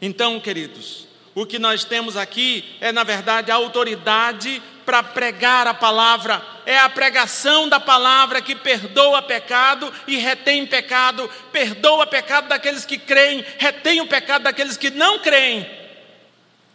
Então, 0.00 0.38
queridos, 0.38 1.08
o 1.34 1.44
que 1.44 1.58
nós 1.58 1.82
temos 1.82 2.16
aqui 2.16 2.66
é, 2.80 2.92
na 2.92 3.02
verdade, 3.02 3.50
a 3.50 3.56
autoridade 3.56 4.62
para 4.86 5.02
pregar 5.02 5.66
a 5.66 5.74
palavra, 5.74 6.40
é 6.64 6.78
a 6.78 6.88
pregação 6.88 7.68
da 7.68 7.80
palavra 7.80 8.40
que 8.40 8.54
perdoa 8.54 9.22
pecado 9.22 9.92
e 10.06 10.18
retém 10.18 10.66
pecado, 10.66 11.28
perdoa 11.50 12.06
pecado 12.06 12.46
daqueles 12.46 12.84
que 12.84 12.96
creem, 12.96 13.44
retém 13.58 14.00
o 14.00 14.06
pecado 14.06 14.42
daqueles 14.44 14.76
que 14.76 14.88
não 14.88 15.18
creem. 15.18 15.81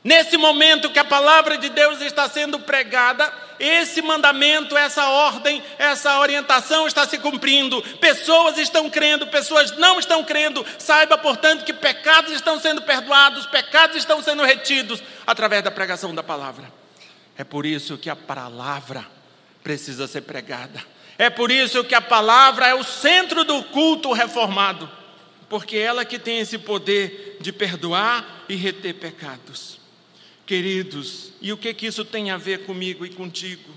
Nesse 0.07 0.37
momento 0.37 0.89
que 0.89 0.99
a 0.99 1.03
palavra 1.03 1.57
de 1.57 1.67
Deus 1.67 1.99
está 1.99 2.29
sendo 2.29 2.57
pregada, 2.61 3.29
esse 3.59 4.01
mandamento, 4.01 4.77
essa 4.77 5.05
ordem, 5.09 5.61
essa 5.77 6.17
orientação 6.19 6.87
está 6.87 7.05
se 7.05 7.17
cumprindo. 7.17 7.81
Pessoas 7.99 8.57
estão 8.57 8.89
crendo, 8.89 9.27
pessoas 9.27 9.75
não 9.75 9.99
estão 9.99 10.23
crendo. 10.23 10.65
Saiba, 10.79 11.17
portanto, 11.17 11.65
que 11.65 11.73
pecados 11.73 12.31
estão 12.31 12.57
sendo 12.57 12.83
perdoados, 12.83 13.47
pecados 13.47 13.97
estão 13.97 14.23
sendo 14.23 14.45
retidos 14.45 15.03
através 15.25 15.61
da 15.61 15.71
pregação 15.71 16.15
da 16.15 16.23
palavra. 16.23 16.71
É 17.37 17.43
por 17.43 17.65
isso 17.65 17.97
que 17.97 18.09
a 18.09 18.15
palavra 18.15 19.05
precisa 19.61 20.07
ser 20.07 20.21
pregada. 20.21 20.81
É 21.17 21.29
por 21.29 21.51
isso 21.51 21.83
que 21.83 21.93
a 21.93 21.99
palavra 22.01 22.65
é 22.65 22.73
o 22.73 22.81
centro 22.81 23.43
do 23.43 23.61
culto 23.61 24.13
reformado, 24.13 24.89
porque 25.49 25.75
é 25.75 25.81
ela 25.81 26.05
que 26.05 26.17
tem 26.17 26.39
esse 26.39 26.57
poder 26.57 27.39
de 27.41 27.51
perdoar 27.51 28.45
e 28.47 28.55
reter 28.55 28.93
pecados. 28.93 29.85
Queridos, 30.47 31.33
e 31.41 31.51
o 31.51 31.57
que, 31.57 31.73
que 31.73 31.85
isso 31.85 32.05
tem 32.05 32.31
a 32.31 32.37
ver 32.37 32.59
comigo 32.59 33.05
e 33.05 33.09
contigo? 33.09 33.69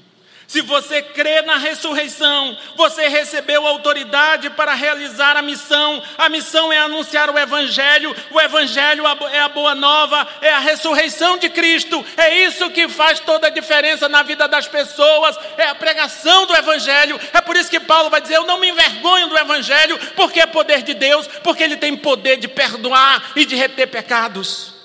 Se 0.47 0.61
você 0.61 1.03
crê 1.03 1.43
na 1.43 1.57
ressurreição, 1.57 2.57
você 2.77 3.09
recebeu 3.09 3.67
autoridade 3.67 4.51
para 4.51 4.75
realizar 4.75 5.37
a 5.37 5.43
missão. 5.43 6.01
A 6.17 6.29
missão 6.29 6.73
é 6.73 6.79
anunciar 6.79 7.29
o 7.29 7.39
Evangelho, 7.39 8.15
o 8.31 8.41
Evangelho 8.41 9.05
é 9.33 9.41
a 9.41 9.49
boa 9.49 9.75
nova, 9.75 10.27
é 10.41 10.53
a 10.53 10.61
ressurreição 10.61 11.39
de 11.39 11.49
Cristo. 11.49 12.05
É 12.17 12.47
isso 12.47 12.71
que 12.71 12.89
faz 12.89 13.19
toda 13.19 13.49
a 13.49 13.51
diferença 13.51 14.09
na 14.09 14.23
vida 14.23 14.47
das 14.47 14.69
pessoas, 14.69 15.37
é 15.57 15.67
a 15.67 15.75
pregação 15.75 16.47
do 16.47 16.55
Evangelho. 16.55 17.19
É 17.33 17.41
por 17.41 17.57
isso 17.57 17.71
que 17.71 17.81
Paulo 17.81 18.11
vai 18.11 18.21
dizer: 18.21 18.37
Eu 18.37 18.47
não 18.47 18.61
me 18.61 18.69
envergonho 18.69 19.29
do 19.29 19.39
Evangelho, 19.39 19.99
porque 20.15 20.41
é 20.41 20.47
poder 20.47 20.83
de 20.83 20.95
Deus, 20.95 21.27
porque 21.43 21.65
ele 21.65 21.77
tem 21.77 21.97
poder 21.97 22.37
de 22.39 22.47
perdoar 22.47 23.33
e 23.35 23.45
de 23.45 23.57
reter 23.57 23.89
pecados. 23.89 24.80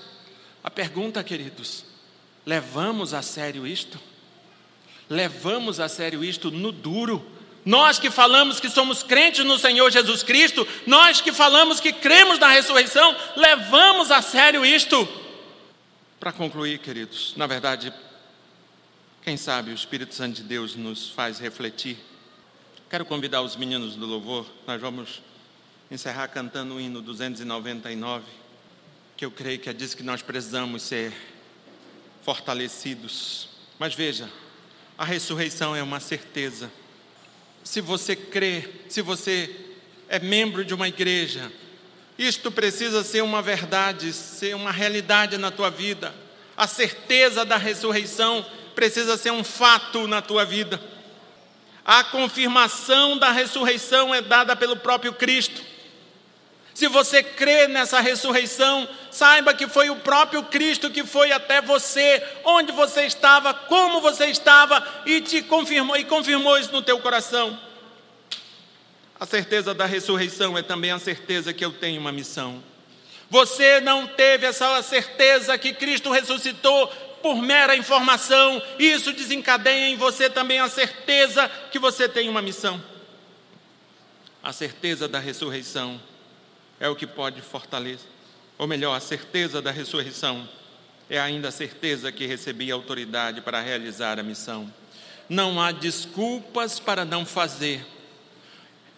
A 0.66 0.70
pergunta, 0.72 1.24
queridos, 1.24 1.86
levamos 2.43 3.13
a 3.13 3.22
sério 3.22 3.68
isto? 3.68 3.99
Levamos 5.07 5.80
a 5.80 5.88
sério 5.88 6.24
isto 6.24 6.49
no 6.49 6.72
duro? 6.72 7.24
Nós 7.63 7.99
que 7.99 8.09
falamos 8.09 8.59
que 8.59 8.68
somos 8.68 9.03
crentes 9.03 9.45
no 9.45 9.59
Senhor 9.59 9.91
Jesus 9.91 10.24
Cristo, 10.24 10.68
nós 10.88 11.22
que 11.22 11.32
falamos 11.32 11.80
que 11.80 11.93
cremos 11.93 12.39
na 12.39 12.47
ressurreição, 12.47 13.16
levamos 13.36 14.09
a 14.09 14.24
sério 14.24 14.66
isto? 14.66 15.07
Para 16.20 16.32
concluir, 16.32 16.80
queridos, 16.80 17.36
na 17.38 17.45
verdade, 17.45 17.93
quem 19.22 19.38
sabe 19.38 19.70
o 19.70 19.76
Espírito 19.76 20.16
Santo 20.16 20.38
de 20.38 20.43
Deus 20.43 20.76
nos 20.76 21.11
faz 21.11 21.38
refletir. 21.38 21.95
Quero 22.89 23.05
convidar 23.05 23.43
os 23.43 23.55
meninos 23.55 23.95
do 23.95 24.07
louvor, 24.07 24.47
nós 24.66 24.82
vamos 24.82 25.22
encerrar 25.91 26.28
cantando 26.30 26.74
o 26.74 26.82
hino 26.82 27.03
299 27.03 28.45
que 29.18 29.24
eu 29.24 29.32
creio 29.32 29.59
que 29.59 29.70
é 29.70 29.74
disso 29.74 29.95
que 29.95 30.03
nós 30.03 30.22
precisamos 30.22 30.82
ser 30.82 31.13
fortalecidos. 32.24 33.47
Mas 33.80 33.93
veja, 33.93 34.30
a 34.97 35.05
ressurreição 35.05 35.76
é 35.76 35.82
uma 35.82 35.99
certeza. 35.99 36.72
Se 37.63 37.80
você 37.80 38.16
crê, 38.16 38.70
se 38.89 39.01
você 39.01 39.53
é 40.09 40.20
membro 40.20 40.66
de 40.66 40.74
uma 40.74 40.88
igreja, 40.88 41.51
isto 42.18 42.51
precisa 42.51 43.03
ser 43.03 43.22
uma 43.22 43.41
verdade, 43.41 44.11
ser 44.11 44.55
uma 44.55 44.72
realidade 44.72 45.38
na 45.38 45.49
tua 45.49 45.70
vida. 45.70 46.13
A 46.57 46.68
certeza 46.68 47.45
da 47.45 47.57
ressurreição 47.57 48.45
precisa 48.74 49.18
ser 49.18 49.32
um 49.32 49.43
fato 49.43 50.07
na 50.07 50.22
tua 50.22 50.45
vida. 50.45 50.82
A 51.86 52.03
confirmação 52.03 53.18
da 53.18 53.32
ressurreição 53.32 54.13
é 54.13 54.22
dada 54.22 54.55
pelo 54.55 54.76
próprio 54.76 55.13
Cristo. 55.13 55.74
Se 56.76 56.89
você 56.89 57.23
crê 57.23 57.69
nessa 57.69 58.01
ressurreição, 58.01 58.86
saiba 59.09 59.53
que 59.53 59.65
foi 59.65 59.89
o 59.89 59.95
próprio 59.95 60.43
Cristo 60.43 60.91
que 60.91 61.05
foi 61.05 61.32
até 61.32 61.61
você, 61.61 62.21
onde 62.43 62.73
você 62.73 63.05
estava, 63.05 63.53
como 63.53 64.01
você 64.01 64.26
estava 64.26 64.86
e 65.05 65.21
te 65.21 65.41
confirmou 65.41 65.95
e 65.95 66.03
confirmou 66.03 66.59
isso 66.59 66.73
no 66.73 66.82
teu 66.82 66.99
coração. 66.99 67.57
A 69.17 69.26
certeza 69.26 69.73
da 69.73 69.86
ressurreição 69.86 70.57
é 70.57 70.61
também 70.61 70.91
a 70.91 70.99
certeza 70.99 71.53
que 71.53 71.63
eu 71.63 71.71
tenho 71.71 72.01
uma 72.01 72.11
missão. 72.11 72.61
Você 73.30 73.80
não 73.80 74.05
teve 74.05 74.45
essa 74.45 74.84
certeza 74.84 75.57
que 75.57 75.71
Cristo 75.71 76.11
ressuscitou 76.11 76.88
por 77.21 77.41
mera 77.41 77.78
informação, 77.78 78.61
isso 78.78 79.13
desencadeia 79.13 79.88
em 79.88 79.95
você 79.95 80.30
também 80.30 80.59
a 80.59 80.67
certeza 80.67 81.49
que 81.71 81.80
você 81.80 82.09
tem 82.09 82.28
uma 82.28 82.41
missão. 82.41 82.84
A 84.43 84.51
certeza 84.51 85.07
da 85.07 85.19
ressurreição 85.19 86.01
é 86.80 86.89
o 86.89 86.95
que 86.95 87.07
pode 87.07 87.41
fortalecer, 87.41 88.07
ou 88.57 88.67
melhor, 88.67 88.95
a 88.95 88.99
certeza 88.99 89.61
da 89.61 89.71
ressurreição 89.71 90.47
é 91.09 91.19
ainda 91.19 91.49
a 91.49 91.51
certeza 91.51 92.11
que 92.11 92.26
recebi 92.26 92.71
autoridade 92.71 93.41
para 93.41 93.61
realizar 93.61 94.19
a 94.19 94.23
missão. 94.23 94.71
Não 95.30 95.61
há 95.61 95.71
desculpas 95.71 96.80
para 96.80 97.05
não 97.05 97.26
fazer. 97.26 97.86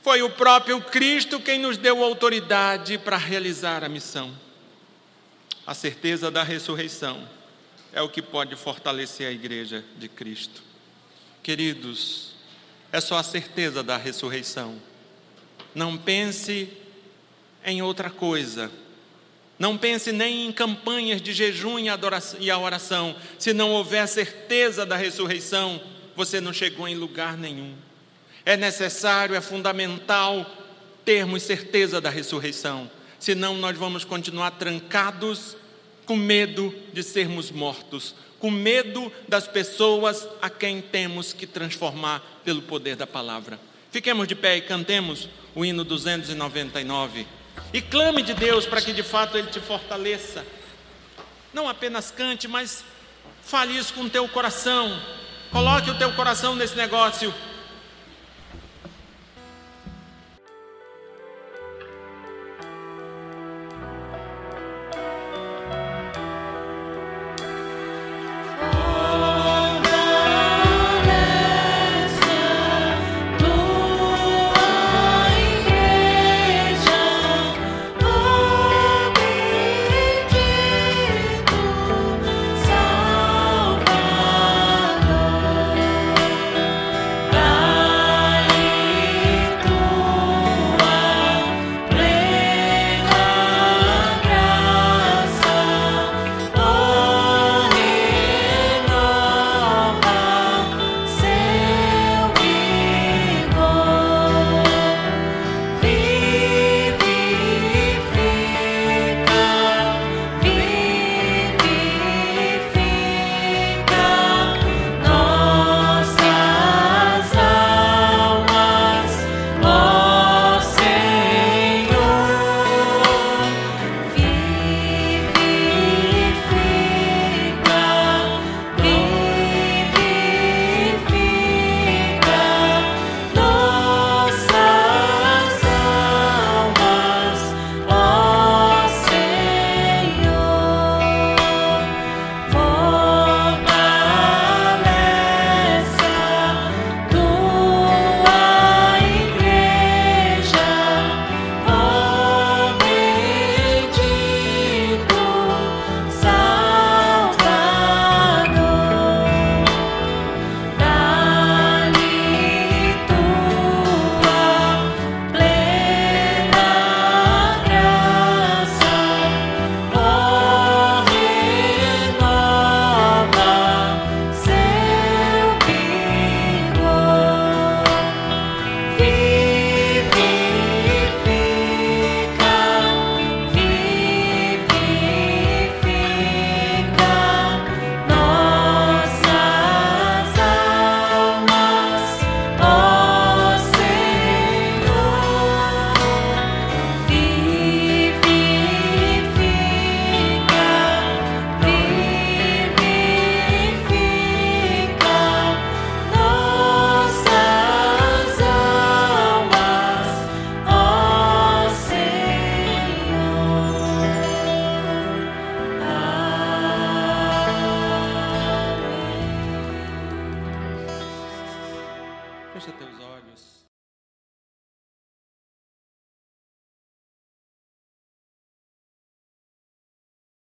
Foi 0.01 0.21
o 0.21 0.29
próprio 0.29 0.79
Cristo 0.81 1.39
quem 1.39 1.59
nos 1.59 1.77
deu 1.77 2.03
autoridade 2.03 2.97
para 2.97 3.17
realizar 3.17 3.83
a 3.83 3.89
missão. 3.89 4.33
A 5.65 5.73
certeza 5.73 6.31
da 6.31 6.43
ressurreição 6.43 7.27
é 7.91 8.01
o 8.01 8.09
que 8.09 8.21
pode 8.21 8.55
fortalecer 8.55 9.27
a 9.27 9.31
igreja 9.31 9.83
de 9.97 10.07
Cristo. 10.07 10.63
Queridos, 11.43 12.33
é 12.91 13.01
só 13.01 13.17
a 13.17 13.23
certeza 13.23 13.83
da 13.83 13.97
ressurreição. 13.97 14.81
Não 15.75 15.97
pense 15.97 16.69
em 17.67 17.81
outra 17.81 18.09
coisa. 18.09 18.71
Não 19.59 19.77
pense 19.77 20.11
nem 20.11 20.47
em 20.47 20.51
campanhas 20.51 21.21
de 21.21 21.33
jejum 21.33 21.77
e 22.39 22.49
a 22.49 22.57
oração. 22.57 23.15
Se 23.37 23.53
não 23.53 23.71
houver 23.71 24.07
certeza 24.07 24.85
da 24.85 24.95
ressurreição, 24.95 25.81
você 26.15 26.39
não 26.39 26.53
chegou 26.53 26.87
em 26.87 26.95
lugar 26.95 27.37
nenhum. 27.37 27.75
É 28.45 28.55
necessário, 28.55 29.35
é 29.35 29.41
fundamental 29.41 30.49
termos 31.03 31.43
certeza 31.43 31.99
da 31.99 32.09
ressurreição. 32.09 32.89
Senão, 33.19 33.57
nós 33.57 33.77
vamos 33.77 34.05
continuar 34.05 34.51
trancados 34.51 35.57
com 36.05 36.15
medo 36.15 36.73
de 36.93 37.03
sermos 37.03 37.51
mortos, 37.51 38.15
com 38.39 38.49
medo 38.49 39.11
das 39.27 39.47
pessoas 39.47 40.25
a 40.41 40.49
quem 40.49 40.81
temos 40.81 41.33
que 41.33 41.45
transformar 41.45 42.41
pelo 42.45 42.61
poder 42.61 42.95
da 42.95 43.07
palavra. 43.07 43.59
Fiquemos 43.91 44.27
de 44.27 44.35
pé 44.35 44.57
e 44.57 44.61
cantemos 44.61 45.27
o 45.55 45.65
hino 45.65 45.83
299. 45.83 47.25
E 47.73 47.81
clame 47.81 48.21
de 48.21 48.33
Deus 48.33 48.65
para 48.65 48.81
que 48.81 48.93
de 48.93 49.03
fato 49.03 49.37
Ele 49.37 49.47
te 49.47 49.59
fortaleça. 49.59 50.45
Não 51.53 51.67
apenas 51.67 52.11
cante, 52.11 52.47
mas 52.47 52.83
fale 53.43 53.77
isso 53.77 53.93
com 53.93 54.01
o 54.01 54.09
teu 54.09 54.27
coração. 54.29 55.01
Coloque 55.51 55.89
o 55.89 55.97
teu 55.97 56.11
coração 56.13 56.55
nesse 56.55 56.75
negócio. 56.75 57.33